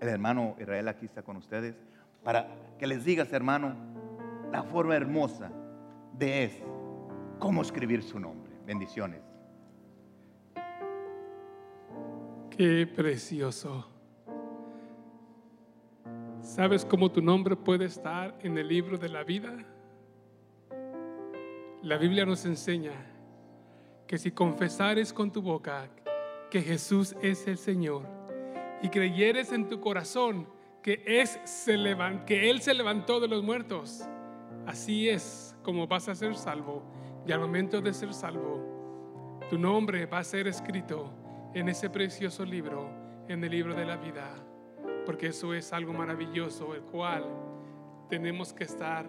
El 0.00 0.08
hermano 0.08 0.56
Israel 0.58 0.88
aquí 0.88 1.06
está 1.06 1.22
con 1.22 1.36
ustedes 1.36 1.76
para 2.24 2.48
que 2.78 2.86
les 2.86 3.04
digas, 3.04 3.32
hermano, 3.32 3.76
la 4.50 4.64
forma 4.64 4.96
hermosa 4.96 5.52
de 6.18 6.44
es 6.44 6.62
cómo 7.38 7.62
escribir 7.62 8.02
su 8.02 8.18
nombre. 8.18 8.52
Bendiciones. 8.66 9.22
Qué 12.50 12.86
precioso. 12.86 13.86
¿Sabes 16.42 16.84
cómo 16.84 17.10
tu 17.10 17.22
nombre 17.22 17.54
puede 17.54 17.84
estar 17.84 18.36
en 18.40 18.58
el 18.58 18.66
libro 18.66 18.98
de 18.98 19.08
la 19.08 19.22
vida? 19.22 19.64
La 21.82 21.96
Biblia 21.96 22.26
nos 22.26 22.44
enseña 22.44 22.92
que 24.06 24.18
si 24.18 24.30
confesares 24.30 25.12
con 25.12 25.30
tu 25.32 25.42
boca 25.42 25.88
que 26.50 26.62
Jesús 26.62 27.16
es 27.22 27.46
el 27.46 27.58
Señor 27.58 28.02
y 28.82 28.88
creyeres 28.88 29.52
en 29.52 29.68
tu 29.68 29.80
corazón 29.80 30.48
que, 30.82 31.02
es, 31.06 31.38
se 31.44 31.76
que 32.26 32.50
Él 32.50 32.60
se 32.60 32.74
levantó 32.74 33.20
de 33.20 33.28
los 33.28 33.42
muertos, 33.42 34.02
así 34.66 35.08
es 35.08 35.56
como 35.62 35.86
vas 35.86 36.08
a 36.08 36.14
ser 36.14 36.36
salvo. 36.36 36.82
Y 37.26 37.32
al 37.32 37.40
momento 37.40 37.80
de 37.80 37.92
ser 37.92 38.14
salvo, 38.14 39.40
tu 39.48 39.58
nombre 39.58 40.06
va 40.06 40.18
a 40.18 40.24
ser 40.24 40.48
escrito 40.48 41.12
en 41.54 41.68
ese 41.68 41.90
precioso 41.90 42.44
libro, 42.44 42.90
en 43.28 43.44
el 43.44 43.50
libro 43.50 43.74
de 43.74 43.84
la 43.84 43.96
vida 43.96 44.34
porque 45.04 45.28
eso 45.28 45.54
es 45.54 45.72
algo 45.72 45.92
maravilloso, 45.92 46.74
el 46.74 46.82
cual 46.82 47.24
tenemos 48.08 48.52
que 48.52 48.64
estar, 48.64 49.06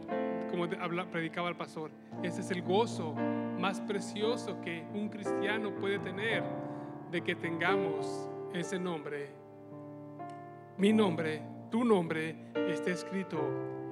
como 0.49 0.67
predicaba 0.67 1.49
el 1.49 1.55
pastor, 1.55 1.91
ese 2.24 2.41
es 2.41 2.51
el 2.51 2.61
gozo 2.61 3.13
más 3.59 3.82
precioso 3.82 4.59
que 4.61 4.86
un 4.93 5.09
cristiano 5.09 5.74
puede 5.76 5.99
tener 5.99 6.43
de 7.11 7.22
que 7.22 7.36
tengamos 7.36 8.30
ese 8.53 8.80
nombre. 8.80 9.30
Mi 10.78 10.93
nombre, 10.93 11.41
tu 11.69 11.84
nombre, 11.84 12.36
esté 12.69 12.91
escrito 12.91 13.39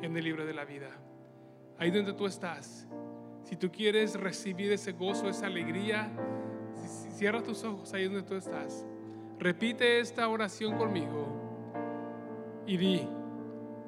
en 0.01 0.15
el 0.15 0.23
libro 0.23 0.45
de 0.45 0.53
la 0.53 0.65
vida. 0.65 0.89
Ahí 1.77 1.91
donde 1.91 2.13
tú 2.13 2.25
estás, 2.25 2.87
si 3.43 3.55
tú 3.55 3.71
quieres 3.71 4.19
recibir 4.19 4.71
ese 4.71 4.91
gozo, 4.91 5.29
esa 5.29 5.47
alegría, 5.47 6.11
cierra 7.15 7.41
tus 7.41 7.63
ojos 7.63 7.93
ahí 7.93 8.05
donde 8.05 8.23
tú 8.23 8.35
estás. 8.35 8.85
Repite 9.39 9.99
esta 9.99 10.27
oración 10.27 10.77
conmigo 10.77 11.27
y 12.67 12.77
di, 12.77 13.07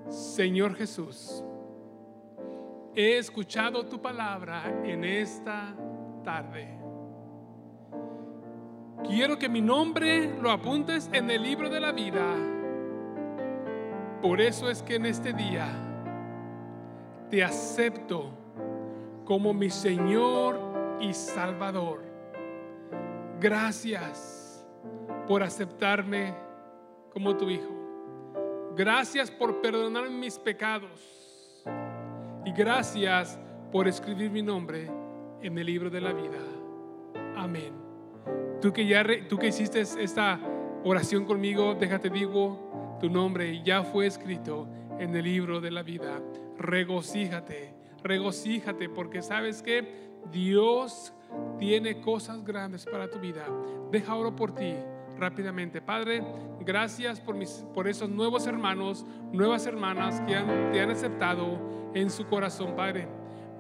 Señor 0.10 0.76
Jesús, 0.76 1.44
he 2.96 3.18
escuchado 3.18 3.86
tu 3.86 4.02
palabra 4.02 4.64
en 4.84 5.04
esta 5.04 5.74
tarde. 6.24 6.68
Quiero 9.04 9.38
que 9.38 9.50
mi 9.50 9.62
nombre 9.62 10.40
lo 10.40 10.52
apuntes 10.52 11.10
en 11.12 11.30
el 11.32 11.42
libro 11.42 11.70
de 11.70 11.80
la 11.80 11.92
vida. 11.92 12.36
Por 14.22 14.40
eso 14.40 14.70
es 14.70 14.84
que 14.84 14.96
en 14.96 15.06
este 15.06 15.34
día 15.34 15.68
te 17.30 17.44
acepto 17.44 18.30
como 19.26 19.54
mi 19.54 19.70
Señor 19.70 20.60
y 21.00 21.14
Salvador. 21.14 22.04
Gracias 23.40 24.68
por 25.28 25.42
aceptarme 25.42 26.36
como 27.12 27.36
tu 27.36 27.50
Hijo. 27.50 28.74
Gracias 28.76 29.32
por 29.32 29.62
perdonar 29.62 30.10
mis 30.10 30.38
pecados. 30.38 31.21
Y 32.46 32.52
gracias 32.52 33.40
por 33.72 33.88
escribir 33.88 34.32
mi 34.32 34.42
nombre 34.42 34.90
en 35.42 35.58
el 35.58 35.66
libro 35.66 35.90
de 35.90 36.02
la 36.02 36.14
vida. 36.14 36.40
Amén. 37.36 37.74
Tú 38.62 38.74
que 38.74 38.86
ya 38.86 39.04
tú 39.28 39.38
que 39.38 39.48
hiciste 39.48 39.82
esta 39.82 40.40
oración 40.84 41.26
conmigo, 41.26 41.76
déjate 41.76 42.10
digo, 42.10 42.98
tu 43.00 43.10
nombre 43.10 43.62
ya 43.64 43.84
fue 43.84 44.08
escrito 44.08 44.68
en 45.00 45.16
el 45.16 45.24
libro 45.24 45.62
de 45.62 45.72
la 45.72 45.84
vida. 45.84 46.22
Regocíjate, 46.58 47.74
regocíjate 48.04 48.90
porque 48.90 49.22
sabes 49.22 49.62
que 49.62 50.12
Dios 50.32 51.14
tiene 51.58 52.02
cosas 52.02 52.44
grandes 52.44 52.86
para 52.86 53.10
tu 53.10 53.20
vida. 53.20 53.46
Deja 53.92 54.16
oro 54.16 54.36
por 54.36 54.54
ti 54.54 54.76
rápidamente. 55.22 55.82
Padre, 55.82 56.22
gracias 56.60 57.22
por, 57.22 57.36
mis, 57.36 57.64
por 57.74 57.88
esos 57.88 58.10
nuevos 58.10 58.48
hermanos, 58.48 59.06
nuevas 59.32 59.66
hermanas 59.66 60.20
que 60.28 60.36
han, 60.36 60.72
te 60.72 60.82
han 60.82 60.90
aceptado 60.90 61.92
en 61.94 62.10
su 62.10 62.26
corazón, 62.28 62.76
Padre. 62.76 63.08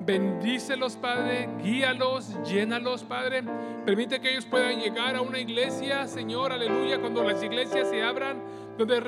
Bendícelos, 0.04 0.96
Padre, 0.96 1.48
guíalos, 1.64 2.36
llénalos, 2.44 3.04
Padre. 3.04 3.44
Permite 3.86 4.20
que 4.20 4.32
ellos 4.32 4.46
puedan 4.46 4.80
llegar 4.80 5.16
a 5.16 5.22
una 5.22 5.40
iglesia, 5.40 6.08
Señor, 6.08 6.52
aleluya, 6.52 7.00
cuando 7.00 7.24
las 7.24 7.44
iglesias 7.44 7.90
se 7.90 8.02
abran, 8.02 8.42
donde 8.78 9.00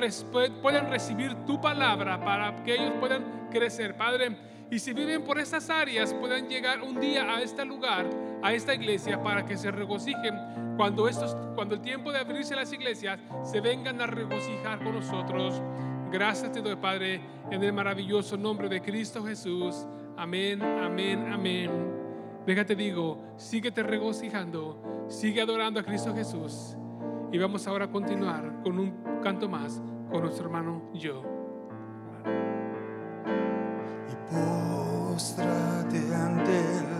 puedan 0.62 0.88
recibir 0.88 1.34
tu 1.46 1.60
palabra 1.60 2.24
para 2.24 2.62
que 2.62 2.74
ellos 2.74 2.92
puedan 3.00 3.48
crecer, 3.50 3.96
Padre. 3.96 4.36
Y 4.70 4.78
si 4.78 4.92
viven 4.92 5.24
por 5.24 5.38
esas 5.38 5.68
áreas, 5.68 6.14
puedan 6.14 6.48
llegar 6.48 6.80
un 6.82 7.00
día 7.00 7.34
a 7.34 7.42
este 7.42 7.64
lugar, 7.64 8.06
a 8.44 8.52
esta 8.52 8.74
iglesia, 8.74 9.22
para 9.22 9.46
que 9.46 9.56
se 9.56 9.70
regocijen 9.70 10.74
cuando, 10.76 11.08
estos, 11.08 11.34
cuando 11.54 11.74
el 11.74 11.80
tiempo 11.80 12.12
de 12.12 12.18
abrirse 12.18 12.54
las 12.54 12.70
iglesias 12.74 13.18
se 13.42 13.62
vengan 13.62 14.02
a 14.02 14.06
regocijar 14.06 14.84
con 14.84 14.94
nosotros. 14.94 15.62
Gracias 16.12 16.52
te 16.52 16.60
doy, 16.60 16.76
Padre, 16.76 17.22
en 17.50 17.64
el 17.64 17.72
maravilloso 17.72 18.36
nombre 18.36 18.68
de 18.68 18.82
Cristo 18.82 19.24
Jesús. 19.24 19.86
Amén, 20.18 20.62
amén, 20.62 21.32
amén. 21.32 21.70
Déjate 22.46 22.76
digo, 22.76 23.18
síguete 23.38 23.82
regocijando, 23.82 25.06
sigue 25.08 25.40
adorando 25.40 25.80
a 25.80 25.82
Cristo 25.82 26.14
Jesús. 26.14 26.76
Y 27.32 27.38
vamos 27.38 27.66
ahora 27.66 27.86
a 27.86 27.90
continuar 27.90 28.60
con 28.62 28.78
un 28.78 29.20
canto 29.22 29.48
más 29.48 29.80
con 30.10 30.20
nuestro 30.20 30.44
hermano 30.44 30.90
yo. 30.92 31.22
Y 34.06 34.34
postrate 35.14 36.14
ante 36.14 36.93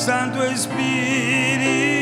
Santo 0.00 0.42
Espíritu 0.42 1.99